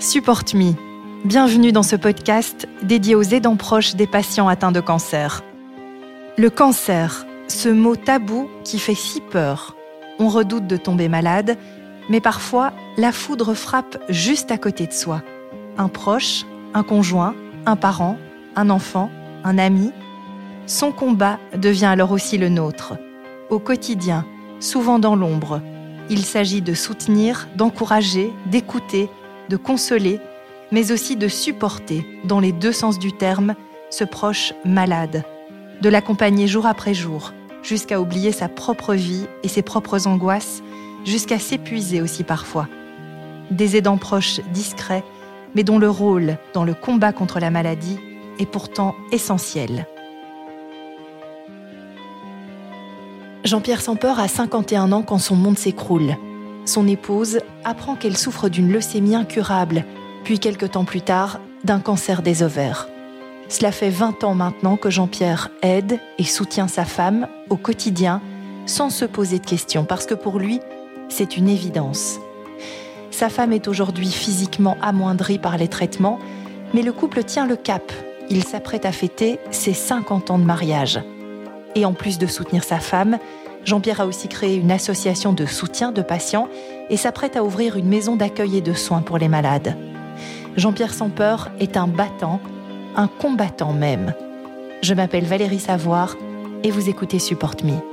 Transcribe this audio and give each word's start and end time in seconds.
Support 0.00 0.54
Me. 0.54 0.74
Bienvenue 1.24 1.72
dans 1.72 1.82
ce 1.82 1.96
podcast 1.96 2.68
dédié 2.84 3.16
aux 3.16 3.22
aidants 3.22 3.56
proches 3.56 3.96
des 3.96 4.06
patients 4.06 4.46
atteints 4.46 4.70
de 4.70 4.78
cancer. 4.78 5.42
Le 6.36 6.50
cancer, 6.50 7.26
ce 7.48 7.68
mot 7.68 7.96
tabou 7.96 8.48
qui 8.62 8.78
fait 8.78 8.94
si 8.94 9.20
peur. 9.20 9.74
On 10.20 10.28
redoute 10.28 10.68
de 10.68 10.76
tomber 10.76 11.08
malade, 11.08 11.58
mais 12.08 12.20
parfois 12.20 12.72
la 12.96 13.10
foudre 13.10 13.54
frappe 13.54 13.98
juste 14.08 14.52
à 14.52 14.56
côté 14.56 14.86
de 14.86 14.92
soi. 14.92 15.20
Un 15.78 15.88
proche, 15.88 16.46
un 16.74 16.84
conjoint, 16.84 17.34
un 17.66 17.74
parent, 17.74 18.18
un 18.54 18.70
enfant, 18.70 19.10
un 19.42 19.58
ami. 19.58 19.90
Son 20.66 20.92
combat 20.92 21.40
devient 21.56 21.86
alors 21.86 22.12
aussi 22.12 22.38
le 22.38 22.48
nôtre. 22.48 22.94
Au 23.50 23.58
quotidien, 23.58 24.24
souvent 24.60 25.00
dans 25.00 25.16
l'ombre, 25.16 25.60
il 26.08 26.24
s'agit 26.24 26.62
de 26.62 26.74
soutenir, 26.74 27.48
d'encourager, 27.56 28.32
d'écouter, 28.46 29.10
de 29.48 29.56
consoler, 29.56 30.20
mais 30.70 30.92
aussi 30.92 31.16
de 31.16 31.28
supporter, 31.28 32.06
dans 32.24 32.40
les 32.40 32.52
deux 32.52 32.72
sens 32.72 32.98
du 32.98 33.12
terme, 33.12 33.54
ce 33.90 34.04
proche 34.04 34.52
malade, 34.64 35.24
de 35.80 35.88
l'accompagner 35.88 36.46
jour 36.46 36.66
après 36.66 36.94
jour, 36.94 37.32
jusqu'à 37.62 38.00
oublier 38.00 38.32
sa 38.32 38.48
propre 38.48 38.94
vie 38.94 39.26
et 39.42 39.48
ses 39.48 39.62
propres 39.62 40.06
angoisses, 40.06 40.62
jusqu'à 41.04 41.38
s'épuiser 41.38 42.02
aussi 42.02 42.24
parfois. 42.24 42.68
Des 43.50 43.76
aidants 43.76 43.96
proches 43.96 44.40
discrets, 44.52 45.04
mais 45.54 45.64
dont 45.64 45.78
le 45.78 45.88
rôle 45.88 46.36
dans 46.52 46.64
le 46.64 46.74
combat 46.74 47.12
contre 47.12 47.40
la 47.40 47.50
maladie 47.50 47.98
est 48.38 48.46
pourtant 48.46 48.94
essentiel. 49.12 49.86
Jean-Pierre 53.44 53.80
Sampeur 53.80 54.20
a 54.20 54.28
51 54.28 54.92
ans 54.92 55.02
quand 55.02 55.18
son 55.18 55.34
monde 55.34 55.56
s'écroule. 55.56 56.16
Son 56.68 56.86
épouse 56.86 57.40
apprend 57.64 57.94
qu'elle 57.94 58.18
souffre 58.18 58.50
d'une 58.50 58.70
leucémie 58.70 59.14
incurable 59.14 59.86
puis 60.22 60.38
quelques 60.38 60.72
temps 60.72 60.84
plus 60.84 61.00
tard, 61.00 61.40
d'un 61.64 61.80
cancer 61.80 62.20
des 62.20 62.42
ovaires. 62.42 62.90
Cela 63.48 63.72
fait 63.72 63.88
20 63.88 64.22
ans 64.22 64.34
maintenant 64.34 64.76
que 64.76 64.90
Jean-Pierre 64.90 65.48
aide 65.62 65.98
et 66.18 66.24
soutient 66.24 66.68
sa 66.68 66.84
femme 66.84 67.26
au 67.48 67.56
quotidien 67.56 68.20
sans 68.66 68.90
se 68.90 69.06
poser 69.06 69.38
de 69.38 69.46
questions, 69.46 69.86
parce 69.86 70.04
que 70.04 70.12
pour 70.12 70.38
lui, 70.38 70.60
c'est 71.08 71.38
une 71.38 71.48
évidence. 71.48 72.18
Sa 73.12 73.30
femme 73.30 73.54
est 73.54 73.66
aujourd'hui 73.66 74.10
physiquement 74.10 74.76
amoindrie 74.82 75.38
par 75.38 75.56
les 75.56 75.68
traitements, 75.68 76.18
mais 76.74 76.82
le 76.82 76.92
couple 76.92 77.24
tient 77.24 77.46
le 77.46 77.56
cap. 77.56 77.90
Il 78.28 78.44
s'apprête 78.44 78.84
à 78.84 78.92
fêter 78.92 79.38
ses 79.50 79.72
50 79.72 80.30
ans 80.30 80.38
de 80.38 80.44
mariage. 80.44 81.00
Et 81.74 81.86
en 81.86 81.94
plus 81.94 82.18
de 82.18 82.26
soutenir 82.26 82.62
sa 82.62 82.78
femme, 82.78 83.18
Jean-Pierre 83.64 84.00
a 84.00 84.06
aussi 84.06 84.28
créé 84.28 84.56
une 84.56 84.70
association 84.70 85.32
de 85.32 85.46
soutien 85.46 85.92
de 85.92 86.02
patients 86.02 86.48
et 86.90 86.96
s'apprête 86.96 87.36
à 87.36 87.44
ouvrir 87.44 87.76
une 87.76 87.88
maison 87.88 88.16
d'accueil 88.16 88.56
et 88.56 88.60
de 88.60 88.72
soins 88.72 89.02
pour 89.02 89.18
les 89.18 89.28
malades. 89.28 89.76
Jean-Pierre 90.56 90.94
Sampeur 90.94 91.50
est 91.60 91.76
un 91.76 91.86
battant, 91.86 92.40
un 92.96 93.06
combattant 93.06 93.72
même. 93.72 94.14
Je 94.82 94.94
m'appelle 94.94 95.24
Valérie 95.24 95.60
Savoir 95.60 96.16
et 96.64 96.70
vous 96.70 96.88
écoutez 96.88 97.18
Support 97.18 97.56
Me. 97.64 97.87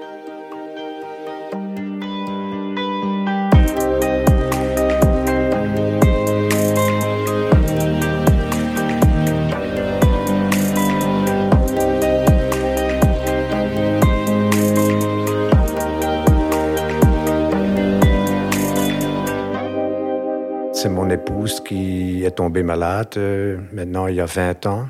Qui 21.66 22.24
est 22.24 22.32
tombée 22.32 22.64
malade 22.64 23.16
euh, 23.18 23.58
maintenant 23.74 24.08
il 24.08 24.16
y 24.16 24.22
a 24.22 24.26
20 24.26 24.66
ans. 24.68 24.88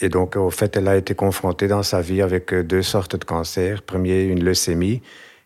Et 0.00 0.08
donc, 0.08 0.34
au 0.34 0.50
fait, 0.50 0.76
elle 0.76 0.88
a 0.88 0.96
été 0.96 1.14
confrontée 1.14 1.68
dans 1.68 1.84
sa 1.84 2.00
vie 2.00 2.20
avec 2.20 2.52
euh, 2.52 2.64
deux 2.64 2.82
sortes 2.82 3.16
de 3.16 3.24
cancers. 3.24 3.82
Premier, 3.82 4.24
une 4.24 4.42
leucémie, 4.42 5.02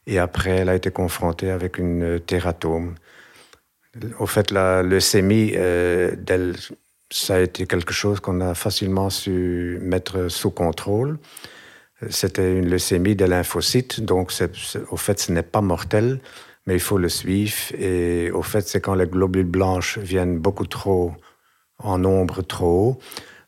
et 0.07 0.19
après, 0.19 0.51
elle 0.51 0.71
a 0.71 0.75
été 0.75 0.91
confrontée 0.91 1.51
avec 1.51 1.77
une 1.77 2.19
tératome. 2.21 2.95
Au 4.19 4.27
fait, 4.27 4.51
la 4.51 4.83
leucémie, 4.83 5.53
euh, 5.57 6.15
ça 7.11 7.37
a 7.37 7.41
été 7.41 7.67
quelque 7.67 7.93
chose 7.93 8.21
qu'on 8.21 8.41
a 8.41 8.55
facilement 8.55 9.11
su 9.11 9.79
mettre 9.83 10.29
sous 10.29 10.51
contrôle. 10.51 11.19
C'était 12.09 12.57
une 12.57 12.71
leucémie 12.71 13.17
de 13.17 13.25
lymphocytes, 13.25 14.01
donc 14.01 14.33
au 14.91 14.97
fait, 14.97 15.19
ce 15.21 15.33
n'est 15.33 15.43
pas 15.43 15.61
mortel 15.61 16.21
mais 16.69 16.75
il 16.75 16.81
faut 16.81 16.99
le 16.99 17.09
suivre. 17.09 17.57
Et 17.79 18.31
au 18.31 18.43
fait, 18.43 18.69
c'est 18.69 18.83
quand 18.83 18.95
les 18.95 19.07
globules 19.07 19.47
blanches 19.47 19.97
viennent 19.97 20.39
beaucoup 20.39 20.67
trop 20.67 21.15
en 21.79 21.97
nombre 21.97 22.43
trop 22.43 22.67
haut. 22.67 22.99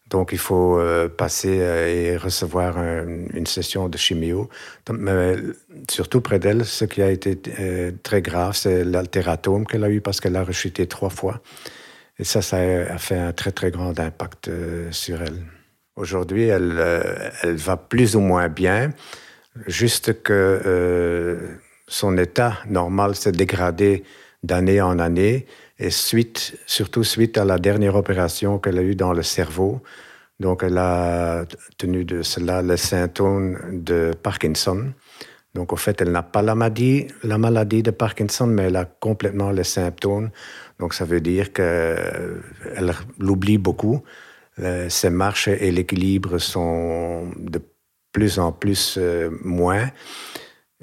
Donc, 0.08 0.30
il 0.32 0.38
faut 0.38 0.78
euh, 0.78 1.06
passer 1.08 1.58
euh, 1.60 1.86
et 1.86 2.16
recevoir 2.16 2.78
une 2.78 3.46
session 3.46 3.90
de 3.90 3.98
chimio. 3.98 4.48
mais 4.90 5.36
surtout 5.90 6.22
près 6.22 6.38
d'elle, 6.38 6.64
ce 6.64 6.86
qui 6.86 7.02
a 7.02 7.10
été 7.10 7.38
euh, 7.58 7.92
très 8.02 8.22
grave, 8.22 8.56
c'est 8.56 8.84
l'altératome 8.84 9.66
qu'elle 9.66 9.84
a 9.84 9.90
eu 9.90 10.00
parce 10.00 10.18
qu'elle 10.20 10.36
a 10.36 10.42
rechuté 10.42 10.86
trois 10.86 11.10
fois. 11.10 11.42
Et 12.18 12.24
ça, 12.24 12.40
ça 12.40 12.56
a 12.56 12.98
fait 12.98 13.18
un 13.18 13.34
très, 13.34 13.52
très 13.52 13.70
grand 13.70 14.00
impact 14.00 14.50
sur 14.92 15.20
elle. 15.20 15.42
Aujourd'hui, 15.94 16.44
elle, 16.44 16.80
elle 17.42 17.56
va 17.56 17.76
plus 17.76 18.16
ou 18.16 18.20
moins 18.20 18.48
bien, 18.48 18.90
juste 19.66 20.22
que 20.22 21.58
son 21.90 22.16
état 22.16 22.58
normal 22.68 23.16
s'est 23.16 23.32
dégradé 23.32 24.04
d'année 24.44 24.80
en 24.80 24.98
année, 25.00 25.44
et 25.78 25.90
suite, 25.90 26.56
surtout 26.64 27.04
suite 27.04 27.36
à 27.36 27.44
la 27.44 27.58
dernière 27.58 27.96
opération 27.96 28.58
qu'elle 28.58 28.78
a 28.78 28.82
eue 28.82 28.94
dans 28.94 29.12
le 29.12 29.22
cerveau. 29.22 29.82
Donc, 30.38 30.62
elle 30.62 30.78
a 30.78 31.44
tenu 31.78 32.04
de 32.04 32.22
cela 32.22 32.62
le 32.62 32.76
symptôme 32.76 33.58
de 33.72 34.12
Parkinson. 34.22 34.92
Donc, 35.54 35.72
au 35.72 35.76
fait, 35.76 36.00
elle 36.00 36.12
n'a 36.12 36.22
pas 36.22 36.42
la 36.42 36.54
maladie, 36.54 37.08
la 37.24 37.38
maladie 37.38 37.82
de 37.82 37.90
Parkinson, 37.90 38.46
mais 38.46 38.64
elle 38.64 38.76
a 38.76 38.84
complètement 38.84 39.50
les 39.50 39.64
symptômes. 39.64 40.30
Donc, 40.78 40.94
ça 40.94 41.04
veut 41.04 41.20
dire 41.20 41.52
qu'elle 41.52 42.94
l'oublie 43.18 43.58
beaucoup. 43.58 44.02
Euh, 44.60 44.88
ses 44.88 45.10
marches 45.10 45.48
et 45.48 45.72
l'équilibre 45.72 46.38
sont 46.38 47.32
de 47.36 47.60
plus 48.12 48.38
en 48.38 48.52
plus 48.52 48.96
euh, 48.96 49.30
moins. 49.42 49.90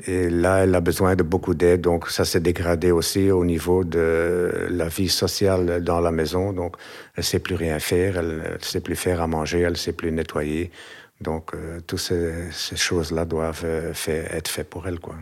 Et 0.06 0.30
là, 0.30 0.64
elle 0.64 0.76
a 0.76 0.82
besoin 0.82 1.16
de 1.16 1.24
beaucoup 1.24 1.56
d'aide. 1.56 1.82
Donc, 1.82 2.10
ça 2.10 2.24
s'est 2.24 2.40
dégradé 2.40 2.92
aussi 2.92 3.32
au 3.32 3.44
niveau 3.44 3.84
de 3.84 4.68
la 4.70 4.88
vie 4.90 5.10
sociale 5.10 5.84
dans 5.84 6.00
la 6.00 6.12
maison. 6.12 6.54
Donc, 6.54 6.76
elle 7.16 7.22
ne 7.22 7.24
sait 7.24 7.40
plus 7.40 7.56
rien 7.56 7.80
faire, 7.80 8.18
elle 8.18 8.58
ne 8.60 8.64
sait 8.64 8.82
plus 8.82 8.96
faire 8.96 9.22
à 9.22 9.28
manger, 9.28 9.62
elle 9.62 9.72
ne 9.72 9.76
sait 9.76 9.94
plus 9.94 10.12
nettoyer. 10.12 10.72
Donc, 11.20 11.56
euh, 11.56 11.80
toutes 11.86 12.00
ces, 12.00 12.76
choses-là 12.76 13.26
doivent 13.26 13.64
euh, 13.66 13.94
être 14.08 14.48
faites 14.48 14.70
pour 14.70 14.88
elle. 14.88 15.00
Quoi. 15.00 15.16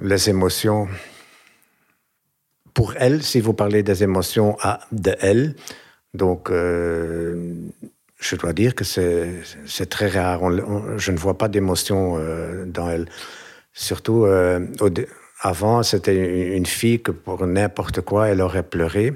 Les 0.00 0.30
émotions, 0.30 0.88
pour 2.74 2.94
elle, 2.96 3.24
si 3.24 3.40
vous 3.40 3.54
parlez 3.54 3.82
des 3.82 4.04
émotions 4.04 4.56
à, 4.60 4.80
de 4.92 5.16
elle, 5.20 5.56
donc, 6.14 6.50
euh, 6.50 7.54
je 8.20 8.36
dois 8.36 8.52
dire 8.52 8.74
que 8.74 8.84
c'est 8.84 9.86
très 9.90 10.08
rare. 10.08 10.40
je 10.96 11.12
ne 11.12 11.16
vois 11.16 11.36
pas 11.36 11.48
d'émotions 11.48 12.18
dans 12.66 12.90
elle. 12.90 13.06
Surtout, 13.78 14.24
euh, 14.26 14.66
avant, 15.40 15.84
c'était 15.84 16.56
une 16.56 16.66
fille 16.66 17.00
que 17.00 17.12
pour 17.12 17.46
n'importe 17.46 18.00
quoi, 18.00 18.26
elle 18.26 18.40
aurait 18.40 18.64
pleuré. 18.64 19.14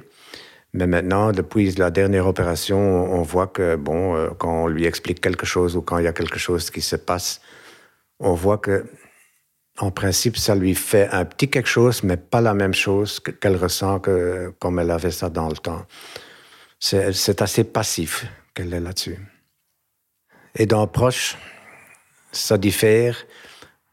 Mais 0.73 0.87
maintenant, 0.87 1.33
depuis 1.33 1.73
la 1.73 1.91
dernière 1.91 2.29
opération, 2.29 2.79
on 2.79 3.23
voit 3.23 3.49
que, 3.49 3.75
bon, 3.75 4.15
euh, 4.15 4.29
quand 4.39 4.63
on 4.63 4.69
lui 4.69 4.85
explique 4.87 5.21
quelque 5.21 5.45
chose 5.45 5.77
ou 5.77 5.83
quand 5.83 5.99
il 5.99 6.05
y 6.05 6.07
a 6.07 6.13
quelque 6.13 6.39
chose 6.39 6.71
qui 6.71 6.81
se 6.81 6.95
passe, 6.95 7.41
on 8.21 8.35
voit 8.35 8.59
que, 8.59 8.87
en 9.79 9.91
principe, 9.91 10.37
ça 10.37 10.55
lui 10.55 10.77
fait 10.77 11.09
un 11.11 11.25
petit 11.25 11.51
quelque 11.51 11.69
chose, 11.69 12.05
mais 12.05 12.17
pas 12.17 12.41
la 12.41 12.55
même 12.55 12.75
chose 12.75 13.19
qu'elle 13.19 13.57
ressent 13.57 13.99
que 13.99 14.55
comme 14.61 14.79
elle 14.79 14.93
avait 14.93 15.11
ça 15.11 15.29
dans 15.29 15.49
le 15.49 15.57
temps. 15.57 15.85
C'est 16.79 17.43
assez 17.43 17.65
passif 17.65 18.27
qu'elle 18.55 18.73
est 18.73 18.81
là-dessus. 18.81 19.19
Et 20.55 20.67
dans 20.67 20.87
Proche, 20.87 21.37
ça 22.31 22.59
diffère 22.59 23.17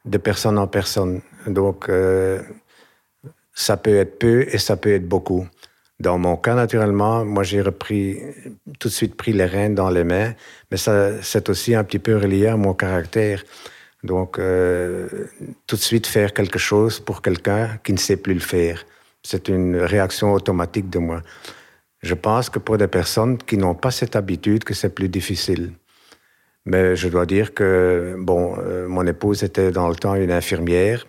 de 0.05 0.17
personne 0.17 0.57
en 0.57 0.67
personne. 0.67 1.21
Donc, 1.47 1.89
euh, 1.89 2.41
ça 3.53 3.77
peut 3.77 3.95
être 3.95 4.19
peu 4.19 4.45
et 4.49 4.57
ça 4.57 4.77
peut 4.77 4.93
être 4.93 5.07
beaucoup. 5.07 5.47
Dans 5.99 6.17
mon 6.17 6.37
cas, 6.37 6.55
naturellement, 6.55 7.25
moi, 7.25 7.43
j'ai 7.43 7.61
repris, 7.61 8.19
tout 8.79 8.87
de 8.87 8.93
suite 8.93 9.15
pris 9.15 9.33
les 9.33 9.45
rênes 9.45 9.75
dans 9.75 9.89
les 9.89 10.05
mains, 10.05 10.33
mais 10.71 10.77
ça, 10.77 11.21
c'est 11.21 11.49
aussi 11.49 11.75
un 11.75 11.83
petit 11.83 11.99
peu 11.99 12.15
relié 12.15 12.47
à 12.47 12.55
mon 12.55 12.73
caractère. 12.73 13.43
Donc, 14.03 14.39
euh, 14.39 15.09
tout 15.67 15.75
de 15.75 15.81
suite 15.81 16.07
faire 16.07 16.33
quelque 16.33 16.57
chose 16.57 17.01
pour 17.01 17.21
quelqu'un 17.21 17.79
qui 17.83 17.91
ne 17.91 17.97
sait 17.97 18.15
plus 18.15 18.33
le 18.33 18.39
faire. 18.39 18.85
C'est 19.23 19.49
une 19.49 19.75
réaction 19.75 20.31
automatique 20.31 20.89
de 20.89 20.99
moi. 20.99 21.21
Je 22.01 22.13
pense 22.13 22.49
que 22.49 22.59
pour 22.59 22.77
des 22.77 22.87
personnes 22.87 23.37
qui 23.37 23.57
n'ont 23.57 23.75
pas 23.75 23.91
cette 23.91 24.15
habitude, 24.15 24.63
que 24.63 24.73
c'est 24.73 24.95
plus 24.95 25.09
difficile. 25.09 25.73
Mais 26.69 26.95
je 26.95 27.07
dois 27.09 27.25
dire 27.25 27.53
que, 27.53 28.15
bon, 28.19 28.55
euh, 28.59 28.87
mon 28.87 29.05
épouse 29.07 29.43
était 29.43 29.71
dans 29.71 29.89
le 29.89 29.95
temps 29.95 30.15
une 30.15 30.31
infirmière, 30.31 30.99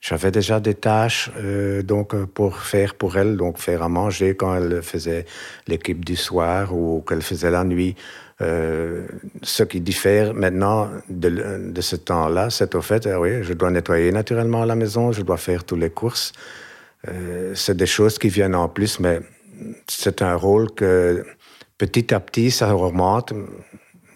J'avais 0.00 0.30
déjà 0.30 0.60
des 0.60 0.74
tâches 0.74 1.28
euh, 1.36 1.82
donc 1.82 2.14
pour 2.26 2.52
faire 2.72 2.94
pour 2.94 3.16
elle, 3.20 3.36
donc 3.36 3.58
faire 3.58 3.82
à 3.82 3.88
manger 3.88 4.36
quand 4.36 4.54
elle 4.54 4.80
faisait 4.80 5.24
l'équipe 5.66 6.04
du 6.04 6.14
soir 6.14 6.72
ou 6.72 7.02
qu'elle 7.06 7.22
faisait 7.22 7.50
la 7.50 7.64
nuit. 7.64 7.96
Euh, 8.40 9.08
ce 9.42 9.64
qui 9.64 9.80
diffère 9.80 10.32
maintenant 10.34 10.88
de, 11.08 11.28
de 11.72 11.80
ce 11.80 11.96
temps-là, 11.96 12.50
c'est 12.50 12.76
au 12.76 12.82
fait, 12.82 13.06
euh, 13.06 13.18
oui, 13.18 13.42
je 13.42 13.52
dois 13.52 13.70
nettoyer 13.72 14.12
naturellement 14.12 14.64
la 14.64 14.76
maison, 14.76 15.10
je 15.10 15.22
dois 15.22 15.38
faire 15.38 15.64
toutes 15.64 15.80
les 15.80 15.90
courses. 15.90 16.32
Euh, 17.08 17.52
c'est 17.56 17.76
des 17.76 17.86
choses 17.86 18.18
qui 18.18 18.28
viennent 18.28 18.54
en 18.54 18.68
plus, 18.68 19.00
mais 19.00 19.20
c'est 19.88 20.22
un 20.22 20.36
rôle 20.36 20.70
que 20.70 21.24
petit 21.78 22.14
à 22.14 22.20
petit, 22.20 22.52
ça 22.52 22.76
augmente. 22.76 23.32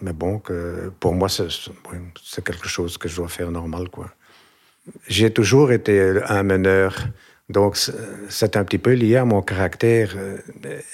Mais 0.03 0.11
bon, 0.11 0.39
que 0.39 0.91
pour 0.99 1.13
moi, 1.13 1.29
c'est 1.29 2.43
quelque 2.43 2.67
chose 2.67 2.97
que 2.97 3.07
je 3.07 3.15
dois 3.15 3.29
faire 3.29 3.51
normal, 3.51 3.87
quoi. 3.89 4.09
J'ai 5.07 5.31
toujours 5.31 5.71
été 5.71 6.21
un 6.27 6.43
meneur, 6.43 6.97
donc 7.47 7.77
c'est 8.27 8.57
un 8.57 8.65
petit 8.65 8.79
peu 8.79 8.91
lié 8.91 9.15
à 9.15 9.23
mon 9.23 9.41
caractère. 9.41 10.13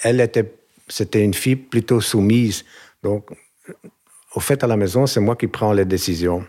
Elle 0.04 0.20
était, 0.20 0.54
c'était 0.86 1.24
une 1.24 1.34
fille 1.34 1.56
plutôt 1.56 2.00
soumise. 2.00 2.64
Donc, 3.02 3.30
au 4.36 4.40
fait, 4.40 4.62
à 4.62 4.68
la 4.68 4.76
maison, 4.76 5.06
c'est 5.06 5.18
moi 5.18 5.34
qui 5.34 5.48
prends 5.48 5.72
les 5.72 5.84
décisions. 5.84 6.44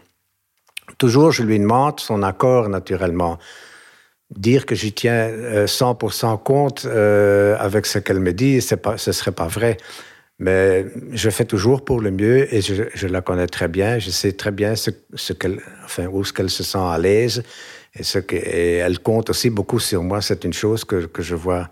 Toujours, 1.00 1.32
je 1.32 1.42
lui 1.42 1.58
demande 1.58 2.00
son 2.00 2.22
accord, 2.22 2.70
naturellement. 2.70 3.40
Dire 4.30 4.68
que 4.68 4.76
j'y 4.76 4.94
tiens 4.94 5.30
100% 5.66 6.34
euh, 6.34 6.38
compte 6.38 6.86
euh, 6.86 7.58
avec 7.60 7.88
ce 7.88 7.98
qu'elle 7.98 8.20
me 8.20 8.34
dit, 8.34 8.60
pas, 8.84 9.00
ce 9.00 9.10
ne 9.10 9.14
serait 9.14 9.32
pas 9.32 9.48
vrai. 9.48 9.78
Mais 10.42 10.88
je 11.12 11.30
fais 11.30 11.46
toujours 11.46 11.86
pour 11.86 12.02
le 12.02 12.10
mieux 12.10 12.52
et 12.52 12.62
je, 12.62 13.08
la 13.08 13.22
connais 13.22 13.46
très 13.46 13.68
bien. 13.68 14.00
Je 14.00 14.10
sais 14.10 14.32
très 14.32 14.50
bien 14.50 14.76
ce, 14.76 14.90
qu'elle, 15.34 15.62
enfin, 15.86 16.08
où 16.08 16.24
ce 16.24 16.34
qu'elle 16.34 16.50
se 16.50 16.64
sent 16.64 16.80
à 16.80 16.98
l'aise. 16.98 17.44
Et, 17.94 18.02
ce 18.02 18.18
que, 18.18 18.36
elle 18.36 18.98
compte 19.00 19.30
aussi 19.30 19.52
beaucoup 19.52 19.78
sur 19.78 20.02
moi. 20.02 20.20
C'est 20.20 20.44
une 20.44 20.54
chose 20.54 20.84
que, 20.84 21.06
que 21.06 21.22
je 21.22 21.36
vois 21.36 21.70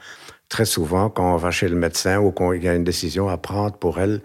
très 0.49 0.65
souvent 0.65 1.09
quand 1.09 1.33
on 1.33 1.37
va 1.37 1.49
chez 1.49 1.67
le 1.67 1.75
médecin 1.75 2.19
ou 2.19 2.31
qu'il 2.31 2.63
y 2.63 2.67
a 2.67 2.75
une 2.75 2.83
décision 2.83 3.27
à 3.27 3.37
prendre 3.37 3.75
pour 3.75 3.99
elle. 3.99 4.21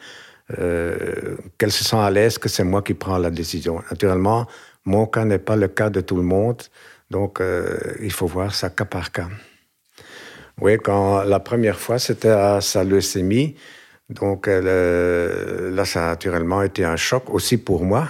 Euh, 0.58 1.38
qu'elle 1.56 1.73
se 1.73 1.82
sent 1.82 1.97
à 1.97 2.11
l'aise 2.11 2.37
que 2.37 2.50
c'est 2.50 2.64
moi 2.64 2.82
qui 2.82 2.93
prends 2.93 3.17
la 3.17 3.31
décision. 3.31 3.82
Naturellement, 3.90 4.47
mon 4.85 5.06
cas 5.06 5.25
n'est 5.25 5.38
pas 5.38 5.56
le 5.56 5.69
cas 5.69 5.88
de 5.88 6.02
tout 6.02 6.17
le 6.17 6.23
monde, 6.23 6.61
donc 7.11 7.40
euh, 7.40 7.79
il 8.02 8.12
faut 8.12 8.26
voir 8.26 8.55
ça 8.55 8.69
cas 8.69 8.85
par 8.85 9.11
cas. 9.11 9.29
Oui, 10.61 10.76
quand 10.76 11.23
la 11.23 11.40
première 11.40 11.81
fois, 11.81 11.99
c'était 11.99 12.29
à 12.29 12.61
sa 12.61 12.85
leucémie, 12.85 13.56
donc 14.10 14.48
euh, 14.48 15.70
là, 15.70 15.84
ça 15.84 16.06
a 16.06 16.08
naturellement 16.10 16.62
été 16.62 16.84
un 16.84 16.96
choc 16.96 17.30
aussi 17.30 17.56
pour 17.56 17.84
moi, 17.84 18.06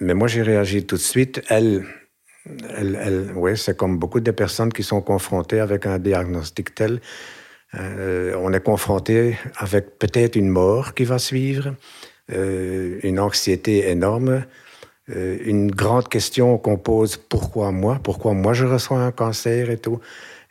mais 0.00 0.14
moi, 0.14 0.28
j'ai 0.28 0.42
réagi 0.42 0.86
tout 0.86 0.96
de 0.96 1.00
suite. 1.00 1.42
Elle, 1.48 1.84
elle, 2.76 3.32
c'est 3.56 3.76
comme 3.76 3.98
beaucoup 3.98 4.20
de 4.20 4.30
personnes 4.30 4.72
qui 4.72 4.82
sont 4.82 5.00
confrontées 5.00 5.60
avec 5.60 5.86
un 5.86 5.98
diagnostic 5.98 6.74
tel. 6.74 7.00
Euh, 7.74 8.34
on 8.38 8.52
est 8.52 8.62
confronté 8.62 9.38
avec 9.56 9.98
peut-être 9.98 10.36
une 10.36 10.48
mort 10.48 10.94
qui 10.94 11.04
va 11.04 11.18
suivre, 11.18 11.74
euh, 12.30 12.98
une 13.02 13.18
anxiété 13.18 13.88
énorme, 13.88 14.44
une 15.08 15.70
grande 15.70 16.08
question 16.08 16.56
qu'on 16.58 16.78
pose 16.78 17.16
pourquoi 17.16 17.72
moi? 17.72 18.00
Pourquoi 18.02 18.34
moi 18.34 18.54
je 18.54 18.64
reçois 18.64 19.00
un 19.00 19.10
cancer 19.10 19.68
et 19.68 19.76
tout? 19.76 20.00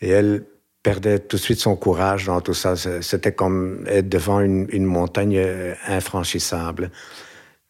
Et 0.01 0.09
elle 0.09 0.43
perdait 0.83 1.19
tout 1.19 1.37
de 1.37 1.41
suite 1.41 1.59
son 1.59 1.75
courage 1.75 2.25
dans 2.25 2.41
tout 2.41 2.53
ça. 2.53 2.75
C'était 2.75 3.33
comme 3.33 3.85
être 3.87 4.09
devant 4.09 4.39
une 4.39 4.85
montagne 4.85 5.39
infranchissable. 5.87 6.91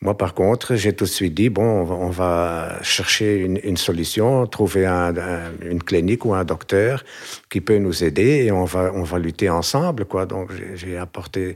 Moi, 0.04 0.18
par 0.18 0.34
contre, 0.34 0.76
j'ai 0.76 0.94
tout 0.94 1.04
de 1.04 1.10
suite 1.10 1.36
dit, 1.36 1.50
bon, 1.50 1.64
on 1.92 2.10
va, 2.10 2.80
chercher 2.82 3.38
une, 3.38 3.78
solution, 3.78 4.48
trouver 4.48 4.88
une 4.88 5.84
clinique 5.84 6.26
ou 6.26 6.34
un 6.34 6.44
docteur 6.44 7.04
qui 7.52 7.62
peut 7.62 7.78
nous 7.78 8.04
aider 8.04 8.46
et 8.46 8.52
on 8.52 8.66
va, 8.66 8.92
on 8.96 9.04
va 9.04 9.20
lutter 9.20 9.48
ensemble, 9.48 10.06
quoi. 10.06 10.26
Donc, 10.26 10.50
j'ai 10.74 10.98
apporté 10.98 11.56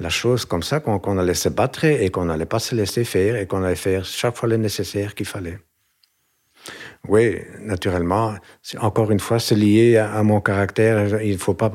la 0.00 0.08
chose 0.08 0.44
comme 0.44 0.64
ça, 0.64 0.80
qu'on 0.80 1.16
allait 1.16 1.34
se 1.34 1.48
battre 1.48 1.84
et 1.84 2.10
qu'on 2.10 2.24
n'allait 2.24 2.44
pas 2.44 2.58
se 2.58 2.74
laisser 2.74 3.04
faire 3.04 3.36
et 3.36 3.46
qu'on 3.46 3.62
allait 3.62 3.76
faire 3.76 4.04
chaque 4.04 4.36
fois 4.36 4.48
le 4.48 4.56
nécessaire 4.56 5.14
qu'il 5.14 5.26
fallait. 5.26 5.58
Oui, 7.08 7.38
naturellement. 7.60 8.34
Encore 8.78 9.10
une 9.10 9.20
fois, 9.20 9.38
c'est 9.38 9.54
lié 9.54 9.96
à, 9.96 10.22
mon 10.22 10.40
caractère. 10.40 11.22
Il 11.22 11.32
ne 11.32 11.38
faut 11.38 11.54
pas 11.54 11.72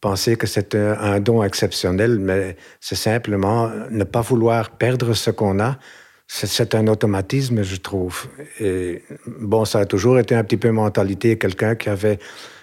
penser 0.00 0.36
que 0.36 0.46
c'est 0.46 0.74
un, 0.74 1.20
don 1.20 1.42
exceptionnel, 1.42 2.18
mais 2.18 2.56
c'est 2.80 2.96
simplement 2.96 3.70
ne 3.90 4.04
pas 4.04 4.20
vouloir 4.20 4.70
perdre 4.70 5.14
ce 5.14 5.30
qu'on 5.30 5.60
a. 5.60 5.78
C'est 6.26 6.74
un 6.74 6.86
automatisme, 6.86 7.62
je 7.62 7.76
trouve. 7.76 8.26
Et 8.60 9.02
bon, 9.26 9.64
ça 9.66 9.80
a 9.80 9.84
toujours 9.84 10.18
été 10.18 10.34
un 10.34 10.44
petit 10.44 10.56
peu 10.56 10.70
mentalité, 10.70 11.36
quelqu'un 11.36 11.74
qui 11.74 11.90
avait 11.90 12.18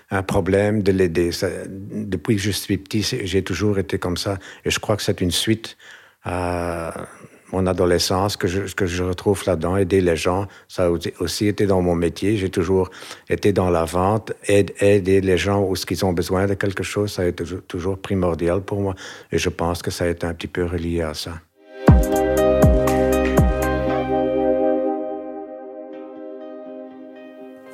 un 0.10 0.24
problème, 0.24 0.82
de 0.82 0.92
l'aider. 0.92 1.30
Depuis 1.68 2.38
que 2.38 2.42
je 2.42 2.50
suis 2.50 2.78
petit, 2.78 3.04
j'ai 3.04 3.44
toujours 3.44 3.78
été 3.78 4.00
comme 4.00 4.18
ça. 4.18 4.40
Et 4.66 4.72
je 4.72 4.80
crois 4.80 4.98
que 4.98 5.04
c'est 5.04 5.22
une 5.22 5.32
suite 5.32 5.78
à 6.24 7.08
mon 7.52 7.66
adolescence 7.68 8.38
que 8.38 8.48
je, 8.48 8.74
que 8.74 8.86
je 8.86 9.04
retrouve 9.04 9.44
là-dedans, 9.46 9.78
aider 9.78 10.02
les 10.02 10.16
gens. 10.16 10.48
Ça 10.68 10.86
a 10.86 10.90
aussi 11.20 11.48
été 11.48 11.66
dans 11.66 11.82
mon 11.82 11.96
métier. 11.96 12.38
J'ai 12.38 12.50
toujours 12.50 12.90
été 13.30 13.54
dans 13.54 13.70
la 13.70 13.86
vente, 13.86 14.34
aider 14.48 15.22
les 15.22 15.38
gens 15.38 15.62
où 15.64 15.74
ils 15.90 16.06
ont 16.06 16.14
besoin 16.14 16.48
de 16.48 16.54
quelque 16.54 16.84
chose. 16.84 17.14
Ça 17.14 17.24
a 17.24 17.26
été 17.26 17.44
toujours 17.68 17.98
primordial 17.98 18.62
pour 18.62 18.82
moi. 18.82 18.96
Et 19.32 19.38
je 19.38 19.50
pense 19.50 19.82
que 19.82 19.92
ça 19.92 20.06
a 20.06 20.08
été 20.08 20.26
un 20.26 20.34
petit 20.34 20.48
peu 20.48 20.66
relié 20.66 21.02
à 21.02 21.14
ça. 21.14 21.34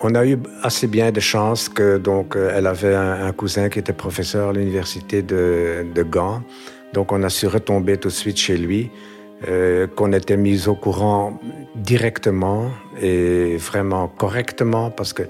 On 0.07 0.13
a 0.13 0.23
eu 0.23 0.37
assez 0.61 0.85
bien 0.85 1.11
de 1.11 1.19
chance 1.19 1.67
que 1.67 1.97
donc 1.97 2.35
euh, 2.35 2.51
elle 2.53 2.67
avait 2.67 2.93
un, 2.93 3.31
cousin 3.31 3.69
qui 3.69 3.79
était 3.79 3.93
professeur 3.93 4.49
à 4.49 4.53
l'université 4.53 5.23
de, 5.23 5.83
de 5.95 6.03
Gand. 6.03 6.43
Donc 6.93 7.11
on 7.11 7.23
a 7.23 7.29
su 7.29 7.47
retomber 7.47 7.97
tout 7.97 8.09
de 8.09 8.13
suite 8.13 8.37
chez 8.37 8.55
lui. 8.55 8.91
Euh, 9.47 9.85
qu'on 9.85 10.11
était 10.13 10.37
mis 10.37 10.67
au 10.67 10.73
courant 10.73 11.39
directement 11.75 12.71
et 12.99 13.57
vraiment 13.57 14.07
correctement 14.07 14.89
parce 14.89 15.13
que 15.13 15.23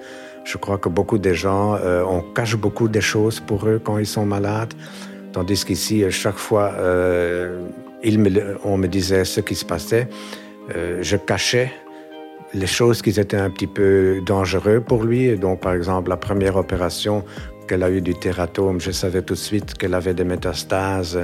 je 0.45 0.57
crois 0.57 0.77
que 0.77 0.87
beaucoup 0.87 1.17
de 1.17 1.33
gens, 1.33 1.75
euh, 1.75 2.03
on 2.07 2.21
cache 2.21 2.55
beaucoup 2.55 2.87
de 2.87 3.01
choses 3.01 3.41
pour 3.41 3.67
eux 3.67 3.81
quand 3.83 3.97
ils 3.97 4.05
sont 4.05 4.25
malades, 4.25 4.73
tandis 5.33 5.65
qu'ici, 5.65 6.09
chaque 6.11 6.37
fois, 6.37 6.71
euh, 6.77 7.67
on 8.63 8.77
me 8.77 8.87
disait 8.87 9.25
ce 9.25 9.41
qui 9.41 9.55
se 9.55 9.65
passait, 9.65 10.07
je 10.69 11.17
cachais 11.17 11.71
les 12.53 12.67
choses 12.67 13.01
qui 13.01 13.09
étaient 13.09 13.35
un 13.35 13.49
petit 13.49 13.67
peu 13.67 14.21
dangereuses 14.25 14.83
pour 14.87 15.03
lui. 15.03 15.35
donc, 15.37 15.59
par 15.59 15.73
exemple, 15.73 16.09
la 16.09 16.17
première 16.17 16.55
opération, 16.55 17.25
qu'elle 17.67 17.83
a 17.83 17.89
eu 17.89 18.01
du 18.01 18.15
tératome. 18.15 18.79
Je 18.79 18.91
savais 18.91 19.21
tout 19.21 19.33
de 19.33 19.39
suite 19.39 19.73
qu'elle 19.75 19.93
avait 19.93 20.13
des 20.13 20.23
métastases 20.23 21.19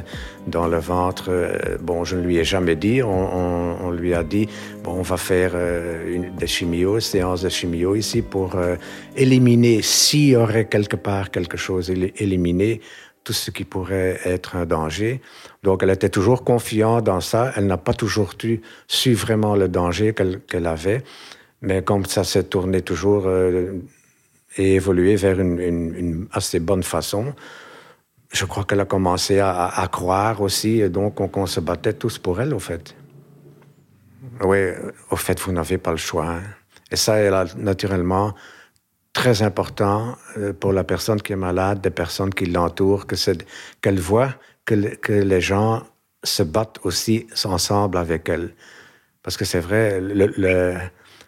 dans 0.48 0.68
le 0.68 0.80
ventre. 0.80 1.26
Euh, 1.30 1.78
bon, 1.80 2.04
je 2.04 2.16
ne 2.16 2.22
lui 2.22 2.38
ai 2.38 2.44
jamais 2.44 2.76
dit. 2.76 3.02
On, 3.04 3.92
lui 3.92 4.14
a 4.14 4.24
dit, 4.24 4.48
bon, 4.84 4.94
on 4.94 5.02
va 5.02 5.18
faire 5.18 5.52
euh, 5.54 6.16
une, 6.16 6.36
des 6.36 6.48
chimios, 6.48 7.00
séances 7.00 7.42
de 7.42 7.50
chimio 7.50 7.96
ici 7.96 8.22
pour 8.22 8.56
euh, 8.56 8.76
éliminer, 9.16 9.82
s'il 9.82 10.30
y 10.30 10.36
aurait 10.36 10.66
quelque 10.66 10.96
part 10.96 11.30
quelque 11.30 11.58
chose, 11.58 11.90
éliminer 11.90 12.82
tout 13.24 13.34
ce 13.34 13.52
qui 13.52 13.66
pourrait 13.66 14.20
être 14.26 14.56
un 14.56 14.66
danger. 14.66 15.22
Donc, 15.62 15.84
elle 15.84 15.92
était 15.92 16.10
toujours 16.10 16.44
confiante 16.44 17.04
dans 17.04 17.22
ça. 17.22 17.52
Elle 17.56 17.68
n'a 17.68 17.78
pas 17.78 17.94
toujours 17.94 18.34
su 18.88 19.14
vraiment 19.14 19.56
le 19.56 19.68
danger 19.68 20.14
qu'elle 20.14 20.66
avait. 20.66 21.04
Mais 21.62 21.84
comme 21.84 22.06
ça 22.06 22.24
s'est 22.24 22.46
tourné 22.46 22.82
toujours 22.82 23.28
et 24.58 24.76
évolué 24.76 25.16
vers 25.16 25.40
une, 25.40 26.28
assez 26.32 26.60
bonne 26.60 26.84
façon. 26.84 27.34
Je 28.32 28.46
crois 28.46 28.64
qu'elle 28.64 28.80
a 28.80 28.86
commencé 28.86 29.40
à, 29.40 29.88
croire 29.92 30.42
aussi, 30.42 30.80
et 30.80 30.90
donc 30.90 31.20
on, 31.20 31.46
se 31.46 31.60
battait 31.60 31.94
tous 31.94 32.18
pour 32.18 32.40
elle, 32.40 32.54
au 32.54 32.60
fait. 32.60 32.96
Oui, 34.42 34.60
au 35.10 35.16
fait, 35.16 35.40
vous 35.40 35.52
n'avez 35.52 35.78
pas 35.78 35.92
le 35.92 35.98
choix. 35.98 36.28
Hein. 36.28 36.44
Et 36.92 36.96
ça 36.96 37.20
est 37.20 37.56
naturellement 37.56 38.34
très 39.14 39.42
important 39.42 40.16
euh, 40.38 40.54
pour 40.54 40.72
la 40.72 40.84
personne 40.84 41.22
qui 41.22 41.34
est 41.34 41.38
malade, 41.38 41.82
des 41.82 41.90
personnes 41.90 42.34
qui 42.34 42.46
l'entourent, 42.46 43.06
qu'elle 43.82 44.00
voit 44.00 44.34
que, 44.66 44.96
que, 44.96 45.12
les 45.12 45.42
gens 45.42 45.84
se 46.24 46.44
battent 46.44 46.80
aussi 46.84 47.28
ensemble 47.44 47.98
avec 47.98 48.30
elle. 48.30 48.54
Parce 49.22 49.36
que 49.36 49.44
c'est 49.44 49.60
vrai, 49.60 50.00
le 50.02 50.78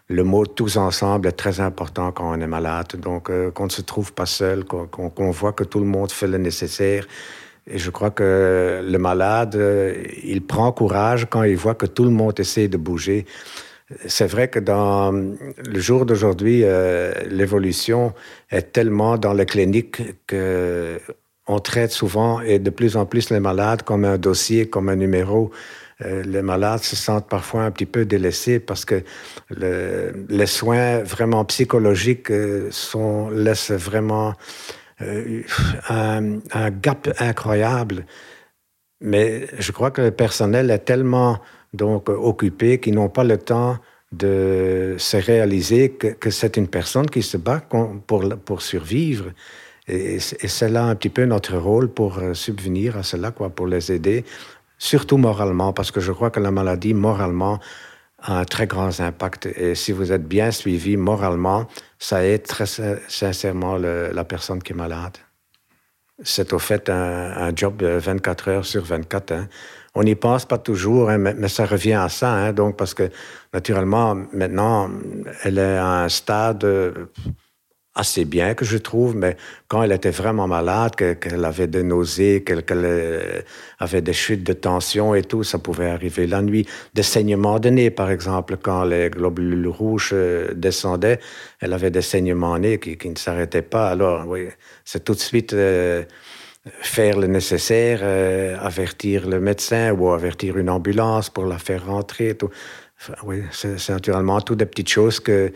mot 0.09 0.45
tous 0.45 0.77
ensemble 0.77 1.27
est 1.27 1.33
très 1.33 1.59
important 1.59 2.11
quand 2.11 2.31
on 2.31 2.39
est 2.39 2.47
malade. 2.47 2.95
Donc, 2.97 3.29
euh, 3.29 3.51
qu'on 3.51 3.65
ne 3.65 3.71
se 3.71 3.81
trouve 3.81 4.13
pas 4.13 4.25
seul, 4.25 4.63
qu'on 4.65 5.31
voit 5.31 5.53
que 5.53 5.63
tout 5.63 5.79
le 5.79 5.85
monde 5.85 6.11
fait 6.11 6.27
le 6.27 6.37
nécessaire. 6.37 7.05
Et 7.65 7.77
je 7.79 7.89
crois 7.89 8.11
que 8.11 8.83
le 8.85 8.97
malade, 8.97 9.55
euh, 9.55 10.03
il 10.23 10.45
prend 10.45 10.71
courage 10.71 11.27
quand 11.29 11.43
il 11.43 11.55
voit 11.55 11.75
que 11.75 11.85
tout 11.85 12.03
le 12.03 12.09
monde 12.09 12.39
essaie 12.39 12.67
de 12.67 12.77
bouger. 12.77 13.25
C'est 14.05 14.27
vrai 14.27 14.49
que 14.49 14.59
dans 14.59 15.11
le 15.11 15.79
jour 15.79 16.05
d'aujourd'hui, 16.05 16.61
euh, 16.63 17.13
l'évolution 17.29 18.13
est 18.49 18.73
tellement 18.73 19.17
dans 19.17 19.33
les 19.33 19.45
cliniques 19.45 20.01
que 20.27 20.99
on 21.47 21.59
traite 21.59 21.91
souvent 21.91 22.39
et 22.39 22.59
de 22.59 22.69
plus 22.69 22.95
en 22.95 23.05
plus 23.05 23.29
les 23.29 23.41
malades 23.41 23.83
comme 23.83 24.05
un 24.05 24.17
dossier, 24.17 24.69
comme 24.69 24.89
un 24.89 24.95
numéro. 24.95 25.51
Euh, 26.05 26.23
les 26.23 26.41
malades 26.41 26.83
se 26.83 26.95
sentent 26.95 27.27
parfois 27.27 27.63
un 27.63 27.71
petit 27.71 27.85
peu 27.85 28.05
délaissés 28.05 28.59
parce 28.59 28.85
que 28.85 29.03
les 29.49 30.45
soins 30.45 30.99
vraiment 31.03 31.45
psychologiques 31.45 32.31
euh, 32.31 32.69
laissent 33.31 33.71
vraiment 33.71 34.33
euh, 35.01 35.41
un, 35.89 36.71
gap 36.71 37.09
incroyable. 37.19 38.05
Mais 39.01 39.47
je 39.59 39.71
crois 39.71 39.91
que 39.91 40.01
le 40.01 40.11
personnel 40.11 40.71
est 40.71 40.79
tellement 40.79 41.39
donc 41.73 42.09
occupé 42.09 42.79
qu'ils 42.79 42.95
n'ont 42.95 43.09
pas 43.09 43.23
le 43.23 43.37
temps 43.37 43.77
de 44.11 44.95
se 44.99 45.17
réaliser 45.17 45.89
que, 45.89 46.29
c'est 46.29 46.55
une 46.57 46.67
personne 46.67 47.09
qui 47.09 47.23
se 47.23 47.35
bat 47.35 47.61
pour, 48.07 48.23
pour 48.45 48.61
survivre. 48.61 49.31
Et, 49.87 50.19
c'est 50.19 50.69
là 50.69 50.85
un 50.85 50.95
petit 50.95 51.09
peu 51.09 51.25
notre 51.25 51.57
rôle 51.57 51.89
pour 51.89 52.21
subvenir 52.33 52.95
à 52.95 53.03
cela, 53.03 53.31
quoi, 53.31 53.49
pour 53.49 53.65
les 53.65 53.91
aider, 53.91 54.23
surtout 54.83 55.17
moralement, 55.17 55.71
parce 55.71 55.91
que 55.91 56.01
je 56.01 56.11
crois 56.11 56.29
que 56.29 56.41
la 56.41 56.51
maladie, 56.51 56.93
moralement, 56.93 57.59
a 58.21 58.39
un 58.39 58.45
très 58.45 58.67
grand 58.67 58.99
impact. 58.99 59.45
Et 59.45 59.75
si 59.75 59.93
vous 59.93 60.11
êtes 60.11 60.27
bien 60.27 60.51
suivi 60.51 60.97
moralement, 60.97 61.67
ça 61.99 62.25
aide 62.25 62.43
très 62.43 62.65
sincèrement 63.07 63.77
la 63.77 64.23
personne 64.25 64.61
qui 64.61 64.73
est 64.73 64.75
malade. 64.75 65.17
C'est 66.21 66.51
au 66.53 66.59
fait 66.59 66.89
un, 66.89 67.51
job 67.55 67.77
de 67.77 67.87
24 67.87 68.49
heures 68.49 68.65
sur 68.65 68.83
24. 68.83 69.31
Hein. 69.31 69.47
On 69.95 70.03
n'y 70.03 70.15
pense 70.15 70.45
pas 70.45 70.57
toujours, 70.57 71.09
hein, 71.09 71.17
mais, 71.17 71.47
ça 71.47 71.65
revient 71.65 71.93
à 71.93 72.09
ça. 72.09 72.31
Hein, 72.31 72.53
donc, 72.53 72.77
parce 72.77 72.93
que 72.93 73.09
naturellement, 73.53 74.15
maintenant, 74.33 74.89
elle 75.43 75.59
est 75.59 75.77
à 75.77 76.03
un 76.03 76.09
stade 76.09 76.65
assez 77.95 78.25
bien, 78.25 78.55
que 78.55 78.65
je 78.65 78.77
trouve, 78.77 79.15
mais 79.15 79.37
quand 79.67 79.83
elle 79.83 79.91
était 79.91 80.09
vraiment 80.09 80.47
malade, 80.47 80.95
qu'elle 80.95 81.45
avait 81.45 81.67
des 81.67 81.83
nausées, 81.83 82.43
qu'elle 82.43 82.63
euh, 82.71 83.41
avait 83.79 84.01
des 84.01 84.13
chutes 84.13 84.43
de 84.43 84.53
tension 84.53 85.13
et 85.13 85.21
tout, 85.21 85.43
ça 85.43 85.59
pouvait 85.59 85.89
arriver 85.89 86.25
la 86.25 86.41
nuit. 86.41 86.67
Des 86.95 87.03
saignements 87.03 87.59
de 87.59 87.69
nez, 87.69 87.91
par 87.91 88.09
exemple, 88.09 88.57
quand 88.57 88.83
les 88.83 89.11
globules 89.11 89.67
rouges 89.67 90.09
euh, 90.13 90.53
descendaient, 90.55 91.19
elle 91.59 91.73
avait 91.73 91.91
des 91.91 92.01
saignements 92.01 92.55
de 92.55 92.61
nez 92.61 92.79
qui, 92.79 93.09
ne 93.09 93.15
s'arrêtaient 93.15 93.61
pas. 93.61 93.89
Alors, 93.89 94.27
oui, 94.27 94.47
c'est 94.83 95.03
tout 95.03 95.13
de 95.13 95.19
suite 95.19 95.53
euh, 95.53 96.03
faire 96.81 97.19
le 97.19 97.27
nécessaire, 97.27 98.01
avertir 98.59 99.27
le 99.29 99.39
médecin 99.39 99.91
ou 99.91 100.09
avertir 100.09 100.57
une 100.57 100.69
ambulance 100.69 101.29
pour 101.29 101.45
la 101.45 101.59
faire 101.59 101.85
rentrer. 101.85 102.35
Tout. 102.35 102.49
oui, 103.23 103.43
c'est 103.51 103.89
naturellement 103.89 104.41
toutes 104.41 104.59
des 104.59 104.65
petites 104.65 104.89
choses 104.89 105.19
que 105.19 105.51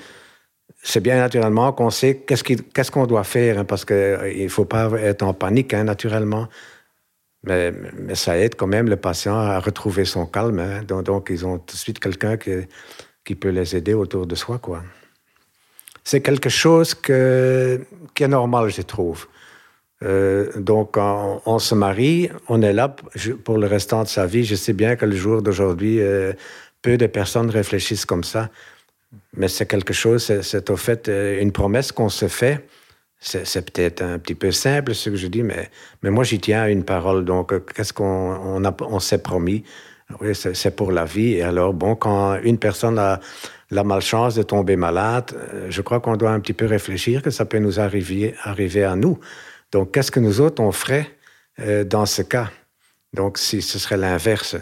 c'est 0.81 1.01
bien 1.01 1.17
naturellement 1.17 1.73
qu'on 1.73 1.89
sait 1.89 2.17
qu'est-ce 2.17 2.91
qu'on 2.91 3.07
doit 3.07 3.23
faire, 3.23 3.59
hein, 3.59 3.65
parce 3.65 3.83
qu'il 3.85 3.95
euh, 3.95 4.43
ne 4.43 4.47
faut 4.47 4.65
pas 4.65 4.89
être 4.99 5.23
en 5.23 5.33
panique, 5.33 5.73
hein, 5.73 5.83
naturellement. 5.83 6.47
Mais, 7.43 7.71
mais, 7.71 8.15
ça 8.15 8.37
aide 8.37 8.55
quand 8.55 8.67
même 8.67 8.89
le 8.89 8.97
patient 8.97 9.37
à 9.37 9.59
retrouver 9.59 10.05
son 10.05 10.25
calme. 10.25 10.59
Hein. 10.59 10.83
Donc, 10.83 11.03
donc, 11.03 11.27
ils 11.29 11.45
ont 11.45 11.59
tout 11.59 11.75
de 11.75 11.79
suite 11.79 11.99
quelqu'un 11.99 12.37
qui, 12.37 12.51
qui, 13.23 13.35
peut 13.35 13.49
les 13.49 13.75
aider 13.75 13.93
autour 13.93 14.25
de 14.27 14.35
soi. 14.35 14.59
quoi. 14.59 14.83
C'est 16.03 16.21
quelque 16.21 16.49
chose 16.49 16.93
que, 16.93 17.81
qui 18.13 18.23
est 18.23 18.27
normal, 18.27 18.69
je 18.69 18.81
trouve. 18.81 19.27
Euh, 20.03 20.51
donc, 20.55 20.97
on, 20.97 21.59
se 21.59 21.75
marie, 21.75 22.29
on 22.47 22.61
est 22.61 22.73
là 22.73 22.95
pour 23.43 23.57
le 23.57 23.67
restant 23.67 24.03
de 24.03 24.07
sa 24.07 24.25
vie. 24.25 24.43
Je 24.43 24.55
sais 24.55 24.73
bien 24.73 24.95
que 24.95 25.05
le 25.05 25.15
jour 25.15 25.41
d'aujourd'hui, 25.41 26.01
euh, 26.01 26.33
peu 26.81 26.97
de 26.97 27.07
personnes 27.07 27.49
réfléchissent 27.49 28.05
comme 28.05 28.23
ça. 28.23 28.49
Mais 29.33 29.47
c'est 29.47 29.65
quelque 29.65 29.93
chose, 29.93 30.41
c'est 30.41 30.69
au 30.69 30.77
fait 30.77 31.07
euh, 31.07 31.41
une 31.41 31.51
promesse 31.51 31.91
qu'on 31.91 32.09
se 32.09 32.27
fait. 32.27 32.67
C'est 33.19 33.71
peut-être 33.71 34.03
un 34.03 34.19
petit 34.19 34.35
peu 34.35 34.51
simple 34.51 34.93
ce 34.93 35.09
que 35.09 35.15
je 35.15 35.27
dis, 35.27 35.41
mais, 35.41 35.71
mais 36.03 36.11
moi 36.11 36.23
j'y 36.23 36.39
tiens 36.39 36.63
à 36.63 36.69
une 36.69 36.83
parole. 36.83 37.25
Donc, 37.25 37.51
euh, 37.51 37.59
qu'est-ce 37.59 37.93
qu'on 37.93 38.61
on, 38.79 38.99
s'est 38.99 39.23
promis? 39.23 39.63
Oui, 40.21 40.35
c'est 40.35 40.75
pour 40.75 40.91
la 40.91 41.05
vie. 41.05 41.33
Et 41.33 41.41
alors, 41.41 41.73
bon, 41.73 41.95
quand 41.95 42.39
une 42.43 42.59
personne 42.59 42.99
a 42.99 43.19
la 43.71 43.83
malchance 43.83 44.35
de 44.35 44.43
tomber 44.43 44.75
malade, 44.75 45.31
euh, 45.35 45.67
je 45.69 45.81
crois 45.81 45.99
qu'on 45.99 46.15
doit 46.15 46.31
un 46.31 46.39
petit 46.39 46.53
peu 46.53 46.65
réfléchir 46.65 47.21
que 47.21 47.31
ça 47.31 47.45
peut 47.45 47.59
nous 47.59 47.79
arriver, 47.79 48.35
arriver 48.43 48.83
à 48.83 48.95
nous. 48.95 49.19
Donc, 49.71 49.93
qu'est-ce 49.93 50.11
que 50.11 50.19
nous 50.19 50.39
autres 50.39 50.61
on 50.61 50.71
ferait 50.71 51.07
dans 51.85 52.05
ce 52.05 52.21
cas? 52.21 52.51
Donc, 53.13 53.39
si 53.39 53.63
ce 53.63 53.79
serait 53.79 53.97
l'inverse 53.97 54.55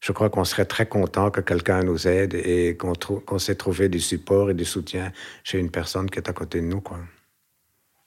je 0.00 0.12
crois 0.12 0.30
qu'on 0.30 0.44
serait 0.44 0.64
très 0.64 0.86
content 0.86 1.30
que 1.30 1.40
quelqu'un 1.40 1.82
nous 1.82 2.08
aide 2.08 2.34
et 2.34 2.76
qu'on 2.76 2.94
qu 2.94 3.38
sait 3.38 3.54
trouver 3.54 3.88
du 3.88 4.00
support 4.00 4.50
et 4.50 4.54
du 4.54 4.64
soutien 4.64 5.12
chez 5.44 5.58
une 5.58 5.70
personne 5.70 6.10
qui 6.10 6.18
est 6.18 6.28
à 6.28 6.32
côté 6.32 6.60
de 6.60 6.66
nous. 6.66 6.82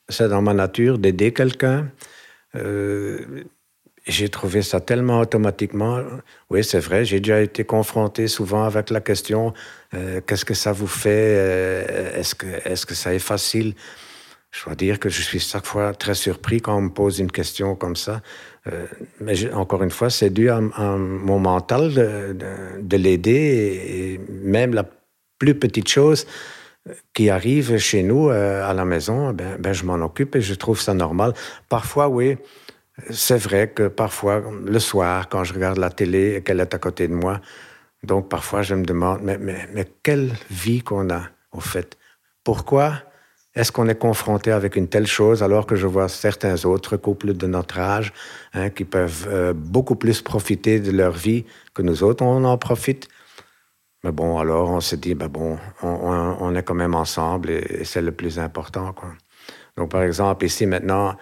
C'est 0.09 0.27
dans 0.27 0.41
ma 0.41 0.53
nature 0.53 0.97
d'aider 0.97 1.31
quelqu'un. 1.31 1.89
Euh, 2.55 3.43
j'ai 4.05 4.27
trouvé 4.27 4.61
ça 4.61 4.81
tellement 4.81 5.19
automatiquement. 5.19 6.01
Oui, 6.49 6.63
c'est 6.63 6.79
vrai, 6.79 7.05
j'ai 7.05 7.19
déjà 7.19 7.41
été 7.41 7.63
confronté 7.63 8.27
souvent 8.27 8.63
avec 8.63 8.89
la 8.89 8.99
question 8.99 9.53
euh, 9.93 10.19
qu'est-ce 10.25 10.45
que 10.45 10.53
ça 10.53 10.71
vous 10.71 10.87
fait 10.87 11.09
euh, 11.37 12.19
Est-ce 12.19 12.35
que, 12.35 12.47
est 12.47 12.85
que 12.85 12.95
ça 12.95 13.13
est 13.13 13.19
facile? 13.19 13.75
Je 14.51 14.65
dois 14.65 14.75
dire 14.75 14.99
que 14.99 15.09
je 15.09 15.21
suis 15.21 15.39
chaque 15.39 15.65
fois 15.65 15.93
très 15.93 16.15
surpris 16.15 16.61
quand 16.61 16.77
on 16.77 16.81
me 16.81 16.89
pose 16.89 17.19
une 17.19 17.31
question 17.31 17.75
comme 17.75 17.95
ça. 17.95 18.21
Euh, 18.67 18.85
mais 19.19 19.51
encore 19.53 19.83
une 19.83 19.91
fois, 19.91 20.09
c'est 20.09 20.29
dû 20.29 20.49
à, 20.49 20.59
mon 20.61 21.39
mental 21.39 21.93
de, 21.93 22.97
l'aider 22.97 24.19
et, 24.19 24.19
même 24.31 24.73
la 24.73 24.85
plus 25.37 25.55
petite 25.55 25.89
chose 25.89 26.25
qui 27.13 27.29
arrive 27.29 27.77
chez 27.77 28.03
nous 28.03 28.29
euh, 28.29 28.69
à 28.69 28.73
la 28.73 28.85
maison, 28.85 29.31
eh 29.31 29.33
ben, 29.33 29.57
ben, 29.59 29.73
je 29.73 29.85
m'en 29.85 29.95
occupe 29.95 30.35
et 30.35 30.41
je 30.41 30.53
trouve 30.53 30.79
ça 30.79 30.93
normal. 30.93 31.33
Parfois, 31.69 32.09
oui, 32.09 32.37
c'est 33.09 33.37
vrai 33.37 33.69
que 33.69 33.87
parfois, 33.87 34.43
le 34.65 34.79
soir, 34.79 35.29
quand 35.29 35.43
je 35.43 35.53
regarde 35.53 35.77
la 35.77 35.89
télé 35.89 36.35
et 36.35 36.41
qu'elle 36.43 36.59
est 36.59 36.73
à 36.73 36.79
côté 36.79 37.07
de 37.07 37.13
moi, 37.13 37.41
donc 38.03 38.29
parfois 38.29 38.61
je 38.61 38.75
me 38.75 38.83
demande, 38.83 39.21
mais, 39.23 39.37
mais 39.37 39.87
quelle 40.03 40.33
vie 40.49 40.81
qu'on 40.81 41.09
a, 41.09 41.23
au 41.51 41.61
fait. 41.61 41.97
Pourquoi 42.43 42.95
est-ce 43.55 43.71
qu'on 43.71 43.87
est 43.87 43.99
confronté 43.99 44.51
avec 44.51 44.75
une 44.75 44.87
telle 44.87 45.05
chose 45.05 45.43
alors 45.43 45.67
que 45.67 45.75
je 45.75 45.85
vois 45.85 46.09
certains 46.09 46.65
autres 46.65 46.97
couples 46.97 47.33
de 47.33 47.45
notre 47.45 47.79
âge 47.79 48.13
hein, 48.53 48.69
qui 48.69 48.83
peuvent 48.83 49.27
euh, 49.29 49.53
beaucoup 49.53 49.95
plus 49.95 50.21
profiter 50.21 50.79
de 50.79 50.91
leur 50.91 51.13
vie 51.13 51.45
que 51.73 51.83
nous 51.83 52.03
autres, 52.03 52.23
on 52.23 52.43
en 52.45 52.57
profite? 52.57 53.07
Mais 54.03 54.11
bon, 54.11 54.39
alors 54.39 54.69
on 54.71 54.81
se 54.81 54.95
dit, 54.95 55.13
ben 55.13 55.27
bon, 55.27 55.57
on, 55.81 56.55
est 56.55 56.63
quand 56.63 56.73
même 56.73 56.95
ensemble 56.95 57.51
et, 57.51 57.85
c'est 57.85 58.01
le 58.01 58.11
plus 58.11 58.37
important. 58.37 58.91
Quoi. 58.91 59.09
Donc 59.77 59.91
par 59.91 60.03
exemple, 60.03 60.45
ici 60.45 60.65
maintenant, 60.65 61.15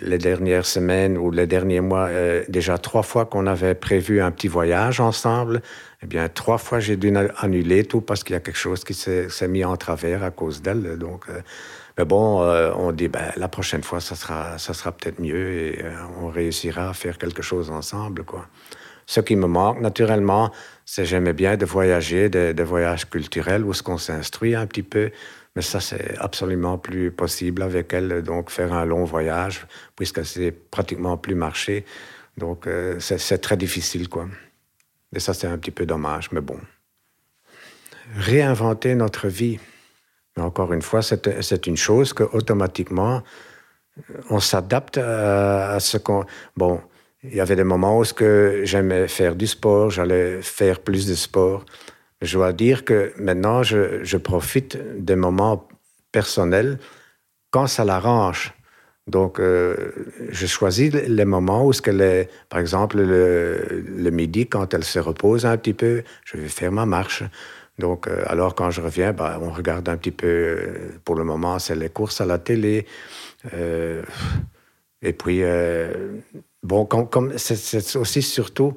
les 0.00 0.18
dernières 0.18 0.64
semaines 0.64 1.18
ou 1.18 1.30
les 1.30 1.46
derniers 1.46 1.80
mois, 1.80 2.08
euh, 2.08 2.42
déjà 2.48 2.78
trois 2.78 3.02
fois 3.02 3.26
qu'on 3.26 3.46
avait 3.46 3.74
prévu 3.74 4.22
un 4.22 4.30
petit 4.30 4.48
voyage 4.48 5.00
ensemble, 5.00 5.60
eh 6.02 6.06
bien, 6.06 6.28
trois 6.28 6.58
fois 6.58 6.80
j'ai 6.80 6.96
dû 6.96 7.14
annuler 7.38 7.84
tout 7.84 8.00
parce 8.00 8.24
qu'il 8.24 8.32
y 8.32 8.36
a 8.36 8.40
quelque 8.40 8.56
chose 8.58 8.82
qui 8.82 8.94
s'est 8.94 9.48
mis 9.48 9.64
en 9.64 9.76
travers 9.76 10.22
à 10.22 10.30
cause 10.30 10.62
d'elle. 10.62 10.96
Donc, 10.98 11.24
euh, 11.28 11.40
mais 11.98 12.04
bon, 12.04 12.42
euh, 12.42 12.72
on 12.76 12.92
dit, 12.92 13.08
ben, 13.08 13.30
la 13.36 13.48
prochaine 13.48 13.82
fois, 13.82 14.00
ça 14.00 14.14
sera, 14.14 14.58
ça 14.58 14.72
sera 14.72 14.90
peut-être 14.90 15.20
mieux 15.20 15.52
et 15.52 15.84
on 16.20 16.28
réussira 16.28 16.88
à 16.88 16.94
faire 16.94 17.18
quelque 17.18 17.42
chose 17.42 17.70
ensemble, 17.70 18.24
quoi. 18.24 18.46
Ce 19.06 19.20
qui 19.20 19.36
me 19.36 19.46
manque, 19.46 19.82
naturellement, 19.82 20.50
c'est 20.86 21.04
j'aimais 21.04 21.34
bien 21.34 21.58
de 21.58 21.66
voyager, 21.66 22.30
des 22.30 22.64
voyages 22.64 23.04
culturels 23.04 23.62
où 23.62 23.74
ce 23.74 23.82
qu'on 23.82 23.98
s'instruit 23.98 24.54
un 24.54 24.66
petit 24.66 24.82
peu. 24.82 25.10
Mais 25.54 25.62
ça, 25.62 25.80
c'est 25.80 26.16
absolument 26.18 26.78
plus 26.78 27.10
possible 27.12 27.62
avec 27.62 27.92
elle, 27.92 28.22
donc 28.22 28.50
faire 28.50 28.72
un 28.72 28.84
long 28.84 29.04
voyage, 29.04 29.66
puisque 29.94 30.24
c'est 30.24 30.50
pratiquement 30.50 31.16
plus 31.16 31.36
marché. 31.36 31.84
Donc, 32.36 32.66
euh, 32.66 32.98
c'est 32.98 33.38
très 33.38 33.56
difficile, 33.56 34.08
quoi. 34.08 34.26
Et 35.14 35.20
ça, 35.20 35.32
c'est 35.32 35.46
un 35.46 35.56
petit 35.58 35.70
peu 35.70 35.86
dommage, 35.86 36.32
mais 36.32 36.40
bon. 36.40 36.58
Réinventer 38.16 38.96
notre 38.96 39.28
vie. 39.28 39.60
Mais 40.36 40.42
encore 40.42 40.72
une 40.72 40.82
fois, 40.82 41.02
c'est 41.02 41.66
une 41.66 41.76
chose 41.76 42.12
que 42.12 42.24
automatiquement, 42.24 43.22
on 44.30 44.40
s'adapte 44.40 44.98
à, 44.98 45.78
ce 45.78 45.98
qu'on. 45.98 46.24
Bon, 46.56 46.80
il 47.22 47.34
y 47.34 47.40
avait 47.40 47.56
des 47.56 47.64
moments 47.64 47.98
où 47.98 48.04
j'aimais 48.64 49.06
faire 49.06 49.36
du 49.36 49.46
sport, 49.46 49.90
j'allais 49.90 50.42
faire 50.42 50.80
plus 50.80 51.06
de 51.06 51.14
sport. 51.14 51.64
Je 52.24 52.38
dois 52.38 52.52
dire 52.52 52.84
que 52.84 53.12
maintenant, 53.18 53.62
je, 53.62 54.16
profite 54.16 54.78
des 54.98 55.14
moments 55.14 55.68
personnels 56.10 56.78
quand 57.50 57.66
ça 57.66 57.84
l'arrange. 57.84 58.54
Donc, 59.06 59.38
euh, 59.38 59.76
je 60.30 60.46
choisis 60.46 60.90
les 60.92 61.24
moments 61.26 61.66
où, 61.66 61.74
ce 61.74 61.82
est, 62.00 62.30
par 62.48 62.60
exemple, 62.60 62.96
le, 62.98 64.10
midi, 64.10 64.46
quand 64.46 64.72
elle 64.72 64.84
se 64.84 64.98
repose 64.98 65.44
un 65.44 65.58
petit 65.58 65.74
peu, 65.74 66.02
je 66.24 66.38
vais 66.38 66.48
faire 66.48 66.72
ma 66.72 66.86
marche. 66.86 67.22
Donc, 67.78 68.08
euh, 68.08 68.22
alors 68.26 68.54
quand 68.54 68.70
je 68.70 68.80
reviens, 68.80 69.12
bah, 69.12 69.38
on 69.42 69.50
regarde 69.50 69.86
un 69.90 69.96
petit 69.98 70.12
peu. 70.12 70.26
Euh, 70.26 70.98
pour 71.04 71.16
le 71.16 71.24
moment, 71.24 71.58
c'est 71.58 71.74
les 71.74 71.90
courses 71.90 72.22
à 72.22 72.26
la 72.26 72.38
télé. 72.38 72.86
et 75.02 75.12
puis, 75.12 75.42
bon, 76.62 76.86
comme 76.86 77.36
c'est 77.36 77.96
aussi 77.96 78.22
surtout 78.22 78.74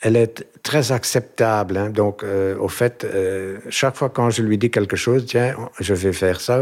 elle 0.00 0.16
est 0.16 0.46
très 0.62 0.92
acceptable. 0.92 1.76
Hein. 1.76 1.90
Donc, 1.90 2.22
euh, 2.22 2.56
au 2.58 2.68
fait, 2.68 3.04
euh, 3.04 3.58
chaque 3.70 3.96
fois 3.96 4.10
quand 4.10 4.30
je 4.30 4.42
lui 4.42 4.58
dis 4.58 4.70
quelque 4.70 4.96
chose, 4.96 5.24
tiens, 5.26 5.56
je 5.80 5.94
vais 5.94 6.12
faire 6.12 6.40
ça, 6.40 6.60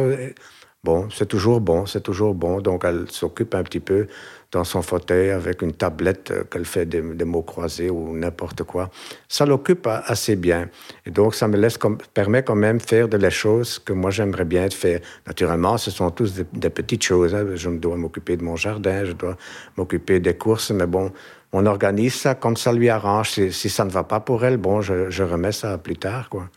Bon, 0.85 1.09
c'est 1.09 1.25
toujours 1.25 1.63
bon, 1.63 1.87
c'est 1.87 2.03
toujours 2.03 2.35
bon. 2.35 2.61
Donc, 2.61 2.85
elle 2.85 3.11
s'occupe 3.11 3.55
un 3.55 3.63
petit 3.63 3.81
peu 3.81 4.07
dans 4.53 4.65
son 4.65 4.83
fauteuil 4.83 5.31
avec 5.31 5.63
une 5.63 5.73
tablette 5.73 6.31
euh, 6.31 6.45
qu'elle 6.45 6.67
fait 6.67 6.85
des, 6.85 7.01
mots 7.25 7.43
croisés 7.43 7.89
ou 7.89 8.15
n'importe 8.15 8.65
quoi. 8.65 8.91
Ça 9.27 9.47
l'occupe 9.47 9.87
assez 9.87 10.37
bien. 10.37 10.69
Et 11.07 11.11
donc, 11.11 11.35
ça 11.35 11.49
me 11.49 11.57
laisse 11.57 11.79
permet 12.13 12.43
quand 12.43 12.55
même 12.55 12.81
faire 12.81 13.09
de 13.09 13.17
les 13.17 13.31
choses 13.31 13.79
que 13.79 13.95
moi 13.95 14.11
j'aimerais 14.11 14.45
bien 14.45 14.69
faire. 14.69 15.01
Naturellement, 15.27 15.79
ce 15.79 15.91
sont 15.91 16.11
tous 16.11 16.35
des, 16.35 16.71
petites 16.71 17.03
choses. 17.03 17.35
Hein. 17.35 17.47
Je 17.55 17.71
dois 17.71 17.97
m'occuper 17.97 18.37
de 18.37 18.45
mon 18.45 18.57
jardin, 18.57 19.07
je 19.07 19.13
dois 19.13 19.39
m'occuper 19.79 20.21
des 20.21 20.35
courses, 20.35 20.71
mais 20.71 20.87
bon, 20.87 21.11
on 21.57 21.67
organise 21.67 22.15
ça 22.15 22.35
comme 22.35 22.57
ça 22.57 22.73
lui 22.73 22.89
arrange. 22.89 23.31
Si, 23.51 23.71
ça 23.71 23.85
ne 23.85 23.91
va 23.91 24.03
pas 24.03 24.19
pour 24.19 24.45
elle, 24.45 24.57
bon, 24.57 24.83
je, 24.83 25.23
remets 25.23 25.53
ça 25.53 25.79
plus 25.79 25.97
tard, 25.97 26.29
quoi. 26.29 26.51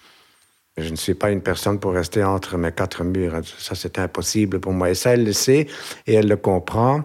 Je 0.75 0.89
ne 0.89 0.95
suis 0.95 1.13
pas 1.13 1.29
une 1.29 1.41
personne 1.41 1.79
pour 1.79 1.93
rester 1.93 2.23
entre 2.23 2.57
mes 2.57 2.71
quatre 2.71 3.03
murs. 3.03 3.41
Ça, 3.59 3.75
c'est 3.75 3.99
impossible 3.99 4.59
pour 4.59 4.73
moi. 4.73 4.89
Et 4.89 4.95
ça, 4.95 5.13
elle 5.13 5.23
le 5.23 5.33
sait 5.33 5.67
et 6.07 6.15
elle 6.15 6.27
le 6.27 6.35
comprend. 6.35 7.03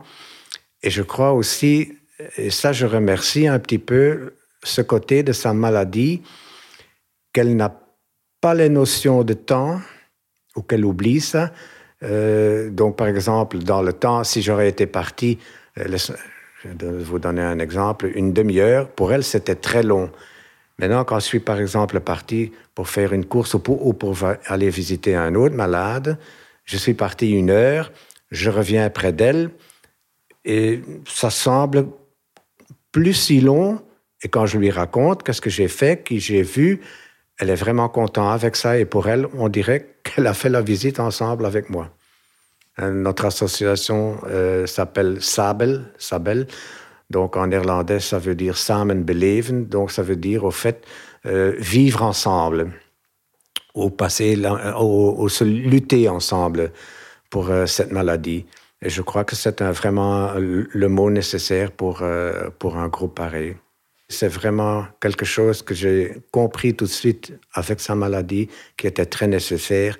Et 0.82 0.88
je 0.88 1.02
crois 1.02 1.32
aussi, 1.32 1.92
et 2.38 2.50
ça, 2.50 2.72
je 2.72 2.86
remercie 2.86 3.46
un 3.46 3.58
petit 3.58 3.78
peu 3.78 4.32
ce 4.62 4.80
côté 4.80 5.22
de 5.22 5.32
sa 5.32 5.52
maladie, 5.52 6.22
qu'elle 7.34 7.56
n'a 7.56 7.78
pas 8.40 8.54
les 8.54 8.70
notions 8.70 9.22
de 9.22 9.34
temps 9.34 9.80
ou 10.56 10.62
qu'elle 10.62 10.84
oublie 10.86 11.20
ça. 11.20 11.52
Euh, 12.02 12.70
donc, 12.70 12.96
par 12.96 13.06
exemple, 13.06 13.58
dans 13.58 13.82
le 13.82 13.92
temps, 13.92 14.24
si 14.24 14.40
j'aurais 14.40 14.68
été 14.68 14.86
parti, 14.86 15.38
euh, 15.78 15.98
je 16.62 16.68
vais 16.68 17.02
vous 17.02 17.18
donner 17.18 17.42
un 17.42 17.58
exemple, 17.58 18.10
une 18.14 18.32
demi-heure, 18.32 18.88
pour 18.88 19.12
elle, 19.12 19.24
c'était 19.24 19.54
très 19.54 19.82
long. 19.82 20.10
Maintenant, 20.78 21.04
quand 21.04 21.18
je 21.18 21.24
suis 21.24 21.40
par 21.40 21.60
exemple 21.60 22.00
parti 22.00 22.52
pour 22.74 22.88
faire 22.88 23.12
une 23.12 23.24
course 23.24 23.54
ou 23.54 23.58
pour, 23.60 24.16
aller 24.46 24.70
visiter 24.70 25.14
un 25.14 25.34
autre 25.34 25.54
malade, 25.54 26.18
je 26.64 26.76
suis 26.76 26.94
parti 26.94 27.30
une 27.30 27.50
heure, 27.50 27.92
je 28.30 28.50
reviens 28.50 28.88
près 28.90 29.12
d'elle 29.12 29.50
et 30.44 30.80
ça 31.06 31.30
semble 31.30 31.86
plus 32.90 33.14
si 33.14 33.40
long. 33.40 33.80
Et 34.22 34.28
quand 34.28 34.46
je 34.46 34.58
lui 34.58 34.70
raconte 34.70 35.22
qu'est-ce 35.22 35.40
que 35.40 35.50
j'ai 35.50 35.68
fait, 35.68 36.04
qui 36.04 36.20
j'ai 36.20 36.42
vu, 36.42 36.80
elle 37.38 37.50
est 37.50 37.56
vraiment 37.56 37.88
contente 37.88 38.32
avec 38.32 38.56
ça. 38.56 38.78
Et 38.78 38.84
pour 38.84 39.08
elle, 39.08 39.26
on 39.34 39.48
dirait 39.48 39.96
qu'elle 40.04 40.26
a 40.26 40.34
fait 40.34 40.48
la 40.48 40.62
visite 40.62 41.00
ensemble 41.00 41.44
avec 41.44 41.70
moi. 41.70 41.90
Euh, 42.82 42.90
notre 42.90 43.24
association 43.24 44.18
euh, 44.26 44.66
s'appelle 44.66 45.22
Sabel, 45.22 45.84
Sabel. 45.98 46.46
Donc 47.10 47.36
en 47.36 47.46
néerlandais, 47.46 48.00
ça 48.00 48.18
veut 48.18 48.34
dire 48.34 48.56
samen 48.56 49.04
beleven. 49.04 49.66
Donc 49.66 49.90
ça 49.90 50.02
veut 50.02 50.16
dire 50.16 50.44
au 50.44 50.50
fait 50.50 50.84
euh, 51.26 51.54
vivre 51.58 52.02
ensemble, 52.02 52.72
ou 53.74 53.90
passer, 53.90 54.38
au, 54.78 55.28
se 55.28 55.44
lutter 55.44 56.08
ensemble 56.08 56.72
pour 57.30 57.50
cette 57.66 57.92
maladie. 57.92 58.44
Et 58.82 58.90
je 58.90 59.00
crois 59.00 59.24
que 59.24 59.36
c'est 59.36 59.62
vraiment 59.62 60.32
le 60.36 60.88
mot 60.88 61.10
nécessaire 61.10 61.70
pour, 61.70 62.02
pour 62.58 62.76
un 62.76 62.88
groupe 62.88 63.14
pareil. 63.14 63.56
C'est 64.10 64.28
vraiment 64.28 64.84
quelque 65.00 65.24
chose 65.24 65.62
que 65.62 65.72
j'ai 65.72 66.18
compris 66.30 66.74
tout 66.74 66.84
de 66.84 66.90
suite 66.90 67.32
avec 67.54 67.80
sa 67.80 67.94
maladie, 67.94 68.48
qui 68.76 68.86
était 68.86 69.06
très 69.06 69.26
nécessaire. 69.26 69.96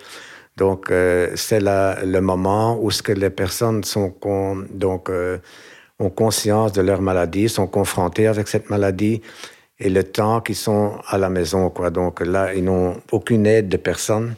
Donc, 0.56 0.92
c'est 1.35 1.61
le 1.61 2.21
moment 2.21 2.78
où 2.80 2.90
ce 2.90 3.02
que 3.02 3.12
les 3.12 3.30
personnes 3.30 3.85
sont 3.85 4.14
donc 4.71 5.11
ont 5.99 6.11
conscience 6.11 6.73
de 6.73 6.82
leur 6.82 7.00
maladie, 7.00 7.49
sont 7.49 7.66
confrontés 7.66 8.26
avec 8.26 8.49
cette 8.49 8.68
maladie 8.71 9.23
et 9.78 9.88
le 9.88 10.04
temps 10.04 10.40
qu'ils 10.40 10.56
sont 10.56 10.99
à 11.06 11.18
la 11.18 11.30
maison. 11.30 11.71
Quoi. 11.71 11.90
Donc 11.90 12.21
là, 12.21 12.54
ils 12.54 12.64
n'ont 12.64 13.00
aucune 13.11 13.47
aide 13.47 13.68
de 13.68 13.76
personne. 13.76 14.35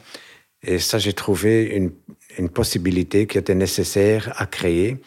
Et 0.63 0.79
ça, 0.79 0.97
j'ai 0.97 1.13
trouvé 1.13 1.65
une, 1.65 1.91
une, 2.39 2.49
possibilité 2.49 3.27
qui 3.27 3.37
était 3.37 3.53
nécessaire 3.55 4.33
à 4.37 4.47
créer. 4.47 4.97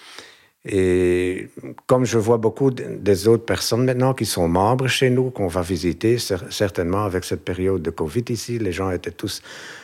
Et 0.64 1.48
comme 1.86 2.04
je 2.04 2.18
vois 2.18 2.36
beaucoup 2.36 2.70
des 2.70 3.28
autres 3.28 3.44
personnes 3.44 3.84
maintenant 3.84 4.12
qui 4.12 4.26
sont 4.26 4.48
membres 4.48 4.88
chez 4.88 5.08
nous, 5.08 5.30
qu'on 5.30 5.46
va 5.46 5.62
visiter, 5.62 6.18
certainement 6.18 7.04
avec 7.04 7.24
cette 7.24 7.44
période 7.44 7.80
de 7.82 7.90
Covid 7.90 8.24
ici, 8.28 8.58
les 8.58 8.72
gens 8.72 8.90
étaient 8.90 9.12
tous 9.12 9.40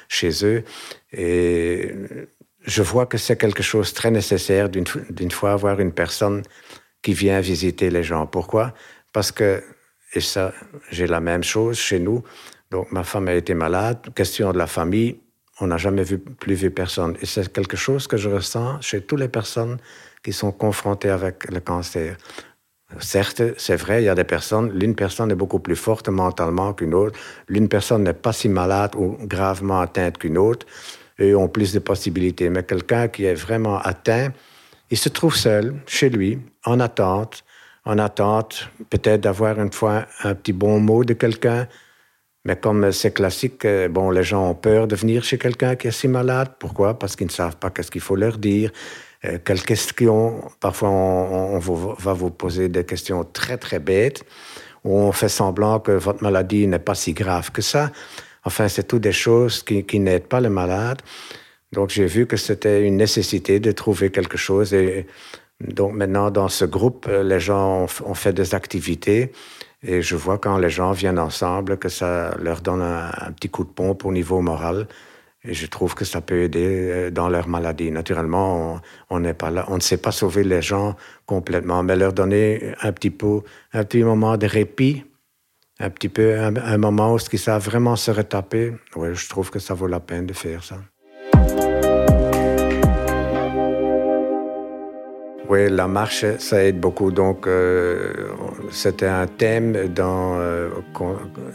chez 0.09 0.45
eux. 0.45 0.65
Et 1.13 1.95
je 2.67 2.83
vois 2.83 3.07
que 3.07 3.19
c'est 3.19 3.37
quelque 3.37 3.63
chose 3.63 3.91
de 3.91 3.95
très 3.95 4.11
nécessaire 4.11 4.69
d'une 4.69 5.31
fois 5.31 5.53
avoir 5.53 5.81
une 5.81 5.93
personne 5.93 6.43
qui 7.03 7.13
vient 7.13 7.41
visiter 7.41 7.91
les 7.91 8.03
gens. 8.03 8.27
Pourquoi? 8.27 8.75
Parce 9.13 9.31
que, 9.31 9.63
et 10.15 10.21
ça, 10.21 10.53
j'ai 10.91 11.07
la 11.07 11.21
même 11.21 11.45
chose 11.45 11.79
chez 11.79 12.01
nous. 12.01 12.23
Donc, 12.71 12.91
ma 12.91 13.05
femme 13.05 13.29
a 13.29 13.35
été 13.35 13.55
malade. 13.55 13.99
Question 14.15 14.53
de 14.53 14.59
la 14.59 14.67
famille, 14.67 15.21
on 15.61 15.69
n'a 15.69 15.77
jamais 15.77 16.03
vu, 16.03 16.19
plus 16.19 16.55
vu 16.55 16.71
personne. 16.71 17.17
Et 17.21 17.27
c'est 17.27 17.53
quelque 17.53 17.77
chose 17.77 18.07
que 18.07 18.17
je 18.17 18.29
ressens 18.29 18.81
chez 18.81 19.03
toutes 19.03 19.21
les 19.21 19.29
personnes 19.29 19.79
qui 20.25 20.33
sont 20.33 20.51
confrontées 20.51 21.11
avec 21.11 21.49
le 21.51 21.61
cancer. 21.61 22.17
Certes, 22.99 23.43
c'est 23.59 23.77
vrai, 23.77 24.03
il 24.03 24.07
y 24.07 24.09
a 24.09 24.15
des 24.15 24.25
personnes, 24.25 24.71
l'une 24.73 24.95
personne 24.95 25.31
est 25.31 25.37
beaucoup 25.37 25.59
plus 25.59 25.77
forte 25.77 26.09
mentalement 26.09 26.73
qu'une 26.73 26.95
autre, 26.95 27.19
l'une 27.49 27.69
personne 27.69 28.05
n'est 28.05 28.15
pas 28.15 28.33
si 28.33 28.49
malade 28.49 28.95
ou 28.97 29.17
gravement 29.23 29.81
atteinte 29.81 30.19
qu'une 30.19 30.39
autre, 30.39 30.67
eux 31.21 31.37
ont 31.37 31.49
plus 31.49 31.73
de 31.73 31.79
possibilités. 31.79 32.49
Mais 32.51 32.63
quelqu'un 32.63 33.09
qui 33.09 33.25
est 33.25 33.35
vraiment 33.35 33.79
atteint, 33.79 34.33
il 34.91 34.97
se 34.97 35.09
trouve 35.09 35.35
seul, 35.35 35.75
chez 35.87 36.09
lui, 36.09 36.39
en 36.65 36.81
attente, 36.81 37.45
en 37.85 37.99
attente 37.99 38.71
peut-être 38.91 39.23
d'avoir 39.23 39.61
une 39.61 39.73
fois 39.73 40.07
un 40.23 40.35
petit 40.35 40.53
bon 40.53 40.81
mot 40.81 41.05
de 41.05 41.15
quelqu'un. 41.15 41.67
Mais 42.45 42.57
comme 42.57 42.93
c'est 42.93 43.13
classique, 43.13 43.65
euh, 43.65 43.89
bon, 43.89 44.11
les 44.11 44.23
gens 44.23 44.51
ont 44.51 44.55
peur 44.55 44.87
de 44.87 44.95
venir 44.97 45.25
chez 45.25 45.39
quelqu'un 45.39 45.77
qui 45.77 45.89
est 45.89 45.93
si 45.93 46.09
malade. 46.09 46.51
Pourquoi? 46.59 46.99
Parce 46.99 47.17
qu'ils 47.17 47.27
ne 47.27 47.33
savent 47.33 47.57
pas 47.57 47.71
qu'est-ce 47.71 47.91
qu'il 47.91 48.03
faut 48.03 48.17
leur 48.17 48.37
dire, 48.37 48.71
quelles 49.45 49.63
questions. 49.63 50.43
Parfois, 50.61 50.91
on, 50.91 51.59
va 51.59 52.13
vous 52.13 52.31
poser 52.31 52.69
des 52.69 52.85
questions 52.85 53.25
très, 53.25 53.57
très 53.57 53.79
bêtes, 53.79 54.25
où 54.85 54.97
on 54.97 55.13
fait 55.13 55.29
semblant 55.29 55.81
que 55.81 55.93
votre 55.93 56.23
maladie 56.23 56.67
n'est 56.67 56.79
pas 56.79 56.95
si 56.95 57.13
grave 57.13 57.51
que 57.51 57.63
ça. 57.63 57.91
Enfin, 58.45 58.69
c'est 58.69 58.85
toutes 58.85 59.03
des 59.03 59.13
choses 59.13 59.63
qui, 59.63 59.85
qui 59.85 60.01
n'aident 60.01 60.27
pas 60.29 60.41
le 60.41 60.51
malade. 60.51 61.01
Donc, 61.73 61.91
j'ai 61.91 62.07
vu 62.07 62.27
que 62.27 62.37
c'était 62.37 62.87
une 62.87 62.97
nécessité 62.97 63.59
de 63.59 63.73
trouver 63.73 64.11
quelque 64.11 64.37
chose. 64.37 64.73
Et 64.75 65.07
donc, 65.61 65.95
maintenant, 65.95 66.31
dans 66.31 66.49
ce 66.49 66.65
groupe, 66.65 67.07
les 67.07 67.41
gens 67.41 67.87
ont, 68.05 68.15
fait 68.15 68.33
des 68.33 68.55
activités. 68.55 69.33
Et 69.83 70.01
je 70.01 70.17
vois 70.17 70.39
quand 70.39 70.57
les 70.59 70.71
gens 70.71 70.93
viennent 70.93 71.19
ensemble 71.19 71.77
que 71.79 71.89
ça 71.89 72.35
leur 72.41 72.61
donne 72.61 72.83
un, 72.83 73.33
petit 73.33 73.49
coup 73.49 73.65
de 73.65 73.71
pompe 73.71 74.05
au 74.05 74.13
niveau 74.13 74.41
moral. 74.41 74.87
Et 75.47 75.53
je 75.55 75.67
trouve 75.67 75.95
que 75.95 76.05
ça 76.05 76.21
peut 76.21 76.43
aider 76.43 76.91
euh, 76.91 77.11
dans 77.11 77.29
leur 77.29 77.49
maladie. 77.49 77.91
Naturellement, 77.91 78.81
on 79.11 79.21
n'est 79.21 79.35
pas 79.35 79.51
là, 79.51 79.67
on 79.69 79.77
ne 79.77 79.81
sait 79.81 79.99
pas 79.99 80.13
sauver 80.13 80.45
les 80.45 80.63
gens 80.63 80.97
complètement, 81.27 81.83
mais 81.83 81.97
leur 81.97 82.13
donner 82.13 82.75
un 82.83 82.93
petit 82.93 83.11
peu, 83.11 83.43
un 83.73 83.85
petit 83.85 84.03
moment 84.03 84.37
de 84.37 84.47
répit 84.47 85.05
un 85.81 85.91
petit 85.91 86.09
peu 86.09 86.39
un, 86.39 86.79
moment 86.79 87.15
où 87.15 87.19
ils 87.33 87.39
savent 87.39 87.65
vraiment 87.65 87.97
se 87.97 88.11
retaper. 88.11 88.73
Ouais, 88.95 89.15
je 89.15 89.29
trouve 89.29 89.51
que 89.51 89.59
ça 89.59 89.75
vaut 89.75 89.89
la 89.89 90.01
peine 90.01 90.27
de 90.27 90.33
faire 90.33 90.63
ça. 90.63 90.77
Oui, 95.47 95.69
la 95.69 95.87
marche, 95.87 96.25
ça 96.39 96.65
aide 96.65 96.81
beaucoup. 96.81 97.11
Donc, 97.11 97.47
euh, 97.47 98.13
c'était 98.71 99.07
un 99.07 99.27
thème 99.27 99.89
dans 99.95 100.39
euh, 100.39 100.71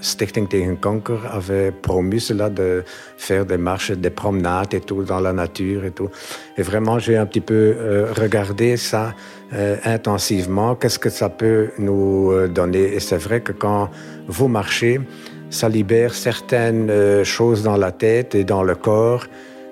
Stichting 0.01 0.47
tegen 0.47 0.77
Kanker 0.77 1.19
avait 1.31 1.71
promu 1.71 2.19
cela 2.19 2.49
de 2.49 2.83
faire 3.17 3.45
des 3.45 3.57
marches, 3.57 3.91
des 3.91 4.11
promenades 4.11 4.73
et 4.75 4.81
tout 4.81 5.03
dans 5.03 5.19
la 5.19 5.33
nature 5.33 5.85
et 5.85 5.91
tout. 5.91 6.09
Et 6.57 6.61
vraiment, 6.61 6.99
j'ai 6.99 7.17
un 7.17 7.25
petit 7.25 7.41
peu 7.41 7.75
euh, 7.77 8.13
regardé 8.15 8.77
ça 8.77 9.15
euh, 9.53 9.75
intensivement. 9.85 10.75
Qu'est-ce 10.75 10.99
que 10.99 11.09
ça 11.09 11.29
peut 11.29 11.69
nous 11.79 12.31
euh, 12.31 12.47
donner? 12.47 12.93
Et 12.93 12.99
c'est 12.99 13.17
vrai 13.17 13.41
que 13.41 13.51
quand 13.51 13.89
vous 14.27 14.47
marchez, 14.47 15.01
ça 15.49 15.67
libère 15.67 16.13
certaines 16.13 17.23
choses 17.23 17.63
dans 17.63 17.77
la 17.77 17.91
tête 17.91 18.35
et 18.35 18.43
dans 18.43 18.61
le 18.61 18.75
corps 18.75 19.25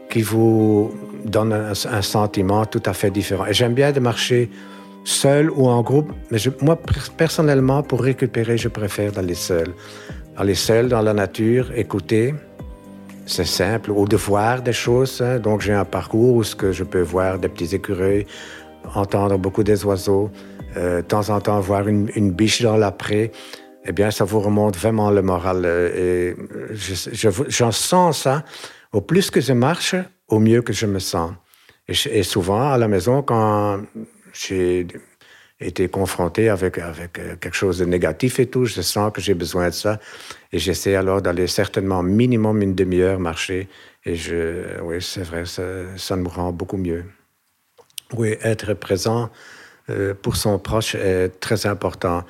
qui 0.10 0.22
vous 0.22 0.92
donne 1.26 1.54
un, 1.54 2.02
sentiment 2.02 2.66
tout 2.66 2.84
à 2.86 2.94
fait 2.94 3.12
différent. 3.12 3.46
Et 3.46 3.54
j'aime 3.54 3.74
bien 3.74 3.92
de 3.92 4.00
marcher 4.00 4.50
seul 5.04 5.50
ou 5.52 5.68
en 5.68 5.82
groupe, 5.82 6.12
mais 6.32 6.38
moi, 6.62 6.78
personnellement, 7.18 7.84
pour 7.84 8.02
récupérer, 8.02 8.58
je 8.58 8.68
préfère 8.68 9.12
d'aller 9.12 9.36
seul. 9.36 9.74
Aller 10.38 10.56
seul 10.56 10.90
dans 10.90 11.02
la 11.02 11.14
nature, 11.14 11.72
écouter, 11.76 12.34
c'est 13.26 13.46
simple, 13.46 13.92
ou 13.92 14.08
de 14.08 14.16
voir 14.16 14.62
des 14.62 14.74
choses. 14.74 15.22
Hein. 15.22 15.40
Donc, 15.40 15.62
j'ai 15.62 15.74
un 15.74 15.86
parcours 15.86 16.36
où 16.36 16.44
ce 16.44 16.56
que 16.56 16.72
je 16.72 16.84
peux 16.84 17.02
voir 17.02 17.40
des 17.40 17.50
petits 17.50 17.76
écureuils, 17.76 18.26
entendre 18.96 19.38
beaucoup 19.38 19.64
des 19.64 19.84
oiseaux, 19.86 20.30
euh, 20.78 20.98
de 20.98 21.08
temps 21.08 21.30
en 21.30 21.42
temps 21.42 21.60
voir 21.60 21.88
une, 21.88 22.32
biche 22.32 22.62
dans 22.62 22.78
la 22.78 22.92
prée. 22.92 23.32
Eh 23.86 23.92
bien, 23.92 24.12
ça 24.12 24.26
vous 24.26 24.40
remonte 24.40 24.78
vraiment 24.78 25.12
le 25.12 25.22
moral. 25.22 25.64
Euh, 25.66 26.34
et 26.34 26.36
j'en 27.50 27.72
sens 27.72 28.24
ça. 28.24 28.44
Au 28.94 29.02
plus 29.02 29.30
que 29.30 29.42
je 29.42 29.54
marche, 29.54 29.96
au 30.28 30.40
mieux 30.40 30.62
que 30.62 30.74
je 30.74 30.86
me 30.86 31.00
sens. 31.00 31.32
Et, 31.88 32.24
souvent, 32.24 32.72
à 32.72 32.78
la 32.78 32.88
maison, 32.88 33.22
quand 33.22 33.82
j'ai 34.34 34.88
été 35.60 35.88
confronté 35.88 36.50
avec, 36.50 36.78
avec 36.78 37.18
euh, 37.18 37.36
quelque 37.38 37.56
chose 37.56 37.80
de 37.80 37.86
négatif 37.86 38.40
et 38.40 38.46
tout, 38.46 38.66
je 38.66 38.82
sens 38.82 39.12
que 39.12 39.22
j'ai 39.22 39.34
besoin 39.34 39.70
de 39.70 39.74
ça. 39.74 40.00
Et 40.52 40.60
j'essaie 40.60 40.96
alors 40.96 41.22
d'aller 41.22 41.48
certainement 41.48 42.04
minimum 42.04 42.62
une 42.62 42.76
demi-heure 42.76 43.20
marcher. 43.20 43.68
Et 44.06 44.16
je, 44.16 44.80
oui, 44.82 45.02
c'est 45.02 45.24
vrai, 45.24 45.46
ça, 45.46 45.64
ça, 45.98 46.16
me 46.16 46.28
rend 46.28 46.52
beaucoup 46.52 46.78
mieux. 46.78 47.06
Oui, 48.14 48.36
être 48.42 48.74
présent 48.74 49.30
euh, 49.90 50.14
pour 50.14 50.36
son 50.36 50.60
proche 50.60 50.96
est 50.96 51.40
très 51.40 51.66
important. 51.66 52.24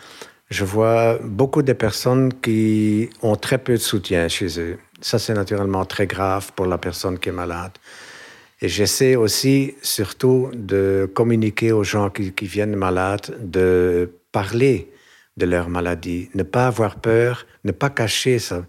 Je 0.49 0.63
vois 0.63 1.17
beaucoup 1.21 1.61
de 1.61 1.73
personnes 1.73 2.33
qui 2.33 3.09
ont 3.21 3.35
très 3.35 3.57
peu 3.57 3.73
de 3.73 3.77
soutien 3.79 4.27
chez 4.29 4.59
eux. 4.59 4.77
Ça, 5.01 5.19
c'est 5.19 5.33
naturellement 5.33 5.85
très 5.85 6.07
grave 6.07 6.51
pour 6.55 6.65
la 6.65 6.77
personne 6.77 7.19
qui 7.19 7.29
est 7.29 7.33
malade. 7.33 7.71
Et 8.61 8.67
j'essaie 8.67 9.15
aussi, 9.15 9.75
surtout, 9.83 10.49
de 10.53 11.09
communiquer 11.13 11.71
aux 11.71 11.83
gens 11.83 12.09
qui, 12.09 12.33
viennent 12.41 12.75
malades, 12.75 13.37
de 13.39 14.09
parler 14.31 14.91
de 15.37 15.45
leur 15.45 15.69
maladie, 15.69 16.29
ne 16.33 16.41
pas 16.41 16.65
avoir 16.65 16.95
peur, 16.95 17.45
ne 17.63 17.71
pas 17.71 17.91
cacher 17.91 18.39
ça. 18.39 18.65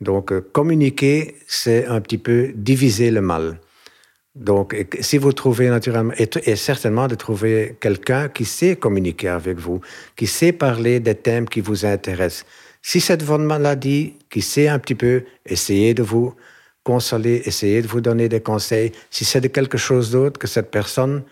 Donc, 0.00 0.32
euh, 0.32 0.40
communiquer, 0.40 1.36
c'est 1.46 1.86
un 1.86 2.00
petit 2.00 2.18
peu 2.18 2.50
diviser 2.56 3.12
le 3.12 3.20
mal. 3.20 3.60
Donc, 4.34 4.76
si 5.00 5.18
vous 5.18 5.32
trouvez 5.32 5.68
naturellement, 5.68 6.14
et, 6.16 6.56
certainement 6.56 7.06
de 7.06 7.14
trouver 7.14 7.76
quelqu'un 7.80 8.28
qui 8.28 8.44
sait 8.44 8.74
communiquer 8.76 9.28
avec 9.28 9.58
vous, 9.58 9.80
qui 10.16 10.26
sait 10.26 10.52
parler 10.52 10.98
des 10.98 11.14
thèmes 11.14 11.48
qui 11.48 11.60
vous 11.60 11.84
intéressent. 11.84 12.46
Si 12.82 13.00
c'est 13.00 13.22
votre 13.22 13.44
maladie, 13.44 14.14
qui 14.30 14.42
sait 14.42 14.68
un 14.68 14.78
petit 14.78 14.94
peu, 14.94 15.24
essayer 15.46 15.94
de 15.94 16.02
vous 16.02 16.34
consoler, 16.82 17.42
essayer 17.44 17.82
de 17.82 17.86
vous 17.86 18.00
donner 18.00 18.28
des 18.28 18.40
conseils. 18.40 18.92
Si 19.10 19.24
c'est 19.24 19.40
de 19.40 19.48
quelque 19.48 19.78
chose 19.78 20.10
d'autre, 20.10 20.38
que 20.38 20.46
cette 20.46 20.70
personne 20.70 21.22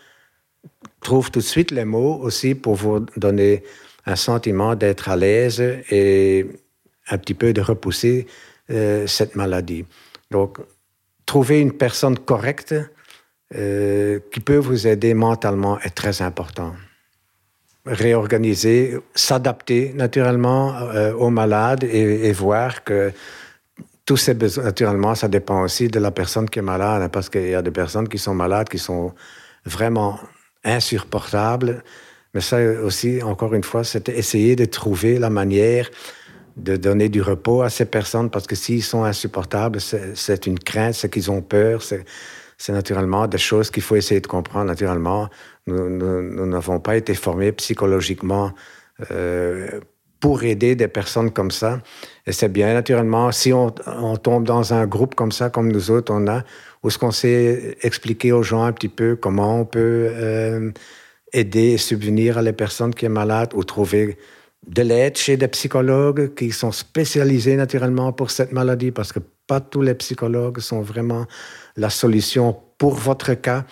trouve 1.00 1.30
tout 1.30 1.40
de 1.40 1.44
suite 1.44 1.70
les 1.70 1.84
mots 1.84 2.18
aussi 2.20 2.54
pour 2.54 2.74
vous 2.74 3.00
donner 3.16 3.62
un 4.04 4.16
sentiment 4.16 4.74
d'être 4.74 5.08
à 5.08 5.16
l'aise 5.16 5.60
et 5.60 6.46
un 7.08 7.18
petit 7.18 7.34
peu 7.34 7.52
de 7.52 7.60
repousser 7.60 8.26
euh, 8.70 9.06
cette 9.06 9.34
maladie. 9.34 9.84
Donc, 10.30 10.58
trouver 11.24 11.60
une 11.60 11.72
personne 11.72 12.18
correcte 12.18 12.74
euh, 13.54 14.20
qui 14.30 14.40
peut 14.40 14.56
vous 14.56 14.86
aider 14.86 15.14
mentalement 15.14 15.80
est 15.80 15.90
très 15.90 16.20
important. 16.22 16.74
Réorganiser, 17.88 18.98
s'adapter 19.14 19.92
naturellement 19.94 20.74
euh, 20.76 21.12
aux 21.14 21.30
malades 21.30 21.84
et, 21.84 22.32
voir 22.32 22.84
que 22.84 23.12
tous 24.04 24.16
ces 24.16 24.34
besoins, 24.34 24.64
naturellement, 24.64 25.14
ça 25.14 25.28
dépend 25.28 25.62
aussi 25.62 25.88
de 25.88 25.98
la 25.98 26.10
personne 26.10 26.48
qui 26.48 26.58
est 26.58 26.62
malade, 26.62 27.02
hein, 27.02 27.08
parce 27.08 27.28
qu'il 27.28 27.48
y 27.48 27.54
a 27.54 27.62
des 27.62 27.70
personnes 27.70 28.08
qui 28.08 28.18
sont 28.18 28.34
malades, 28.34 28.68
qui 28.68 28.78
sont 28.78 29.12
vraiment 29.64 30.18
insupportables. 30.64 31.82
Mais 32.34 32.40
ça 32.40 32.58
aussi, 32.84 33.22
encore 33.22 33.54
une 33.54 33.64
fois, 33.64 33.84
c'est 33.84 34.08
essayer 34.08 34.54
de 34.56 34.66
trouver 34.66 35.18
la 35.18 35.30
manière 35.30 35.88
de 36.58 36.76
donner 36.76 37.08
du 37.08 37.22
repos 37.22 37.62
à 37.62 37.70
ces 37.70 37.84
personnes, 37.84 38.30
parce 38.30 38.46
que 38.46 38.56
s'ils 38.56 38.82
sont 38.82 39.04
insupportables, 39.04 39.78
c'est 39.80 40.46
une 40.46 40.58
crainte, 40.58 40.94
c'est 40.94 41.08
qu'ils 41.08 41.30
ont 41.30 41.40
peur, 41.40 41.82
c'est 41.82 42.04
naturellement 42.68 43.26
des 43.26 43.38
choses 43.38 43.70
qu'il 43.70 43.82
faut 43.82 43.96
essayer 43.96 44.20
de 44.20 44.26
comprendre. 44.26 44.66
Naturellement, 44.66 45.28
nous 45.66 46.46
n'avons 46.46 46.80
pas 46.80 46.96
été 46.96 47.14
formés 47.14 47.52
psychologiquement 47.52 48.52
euh, 49.10 49.80
pour 50.20 50.42
aider 50.42 50.74
des 50.74 50.88
personnes 50.88 51.30
comme 51.30 51.52
ça. 51.52 51.80
Et 52.26 52.32
c'est 52.32 52.48
bien, 52.48 52.74
naturellement, 52.74 53.30
si 53.30 53.52
on, 53.52 53.70
tombe 54.16 54.44
dans 54.44 54.74
un 54.74 54.86
groupe 54.86 55.14
comme 55.14 55.30
ça, 55.30 55.48
comme 55.48 55.70
nous 55.70 55.92
autres, 55.92 56.12
on 56.12 56.26
a, 56.26 56.42
où 56.82 56.90
ce 56.90 56.98
qu'on 56.98 57.12
sait 57.12 57.76
expliquer 57.82 58.32
aux 58.32 58.42
gens 58.42 58.64
un 58.64 58.72
petit 58.72 58.88
peu 58.88 59.14
comment 59.14 59.60
on 59.60 59.64
peut 59.64 60.08
euh, 60.10 60.72
aider 61.32 61.74
et 61.74 61.78
subvenir 61.78 62.38
à 62.38 62.42
les 62.42 62.52
personnes 62.52 62.92
qui 62.92 63.06
sont 63.06 63.12
malades 63.12 63.52
ou 63.54 63.62
trouver 63.62 64.18
de 64.68 64.82
l'aide 64.82 65.16
chez 65.16 65.36
des 65.36 65.48
psychologues 65.48 66.34
qui 66.34 66.52
sont 66.52 66.72
spécialisés 66.72 67.56
naturellement 67.56 68.12
pour 68.12 68.30
cette 68.30 68.52
maladie, 68.52 68.90
parce 68.90 69.12
que 69.12 69.20
pas 69.46 69.60
tous 69.60 69.82
les 69.82 69.94
psychologues 69.94 70.60
sont 70.60 70.82
vraiment 70.82 71.26
la 71.76 71.90
solution 71.90 72.56
pour 72.76 72.94
votre 72.94 73.34
cas. 73.34 73.64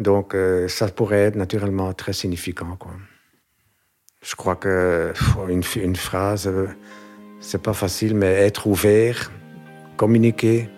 Donc, 0.00 0.34
euh, 0.34 0.66
ça 0.66 0.88
pourrait 0.88 1.24
être 1.26 1.36
naturellement 1.36 1.92
très 1.92 2.12
significant. 2.12 2.76
Quoi. 2.76 2.92
Je 4.22 4.34
crois 4.34 4.56
que 4.56 5.12
une, 5.48 5.62
une 5.76 5.96
phrase, 5.96 6.48
euh, 6.48 6.66
c'est 7.40 7.62
pas 7.62 7.74
facile, 7.74 8.14
mais 8.14 8.32
être 8.32 8.66
ouvert, 8.66 9.30
communiquer 9.96 10.68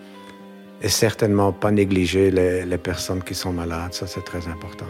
et 0.81 0.89
certainement 0.89 1.51
pas 1.51 1.71
négliger 1.71 2.29
les, 2.29 2.65
les 2.65 2.77
personnes 2.77 3.23
qui 3.23 3.33
sont 3.33 3.53
malades. 3.53 3.93
Ça, 3.93 4.05
c'est 4.05 4.23
très 4.23 4.47
important. 4.47 4.87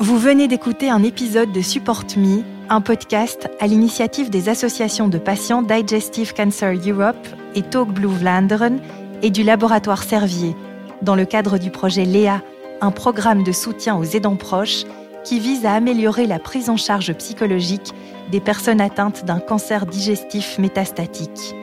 Vous 0.00 0.16
venez 0.16 0.46
d'écouter 0.46 0.90
un 0.90 1.02
épisode 1.02 1.50
de 1.50 1.60
Support 1.60 2.04
Me, 2.16 2.44
un 2.68 2.80
podcast 2.80 3.48
à 3.58 3.66
l'initiative 3.66 4.30
des 4.30 4.48
associations 4.48 5.08
de 5.08 5.18
patients 5.18 5.60
Digestive 5.60 6.34
Cancer 6.34 6.72
Europe 6.86 7.26
et 7.56 7.62
Talk 7.62 7.88
Blue 7.88 8.06
Vlaanderen 8.06 8.78
et 9.22 9.30
du 9.30 9.42
laboratoire 9.42 10.04
Servier, 10.04 10.54
dans 11.02 11.16
le 11.16 11.24
cadre 11.24 11.58
du 11.58 11.72
projet 11.72 12.04
LEA, 12.04 12.42
un 12.80 12.92
programme 12.92 13.42
de 13.42 13.50
soutien 13.50 13.96
aux 13.96 14.04
aidants 14.04 14.36
proches 14.36 14.84
qui 15.24 15.40
vise 15.40 15.66
à 15.66 15.72
améliorer 15.72 16.28
la 16.28 16.38
prise 16.38 16.70
en 16.70 16.76
charge 16.76 17.12
psychologique 17.14 17.92
des 18.30 18.40
personnes 18.40 18.80
atteintes 18.80 19.24
d'un 19.24 19.40
cancer 19.40 19.84
digestif 19.84 20.60
métastatique. 20.60 21.56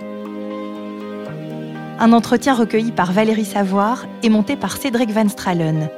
Un 1.99 2.11
entretien 2.11 2.53
recueilli 2.53 2.91
par 2.91 3.13
Valérie 3.13 3.45
Savoir 3.45 4.05
et 4.23 4.29
monté 4.29 4.57
par 4.57 4.75
Cédric 4.75 5.11
Van 5.11 5.29
Stralen. 5.29 5.89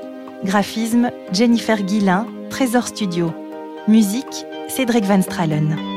Graphisme 0.43 1.11
Jennifer 1.33 1.81
Guillain, 1.81 2.27
Trésor 2.49 2.87
Studio. 2.87 3.33
Musique 3.87 4.45
Cédric 4.69 5.05
Van 5.05 5.21
Stralen. 5.21 5.96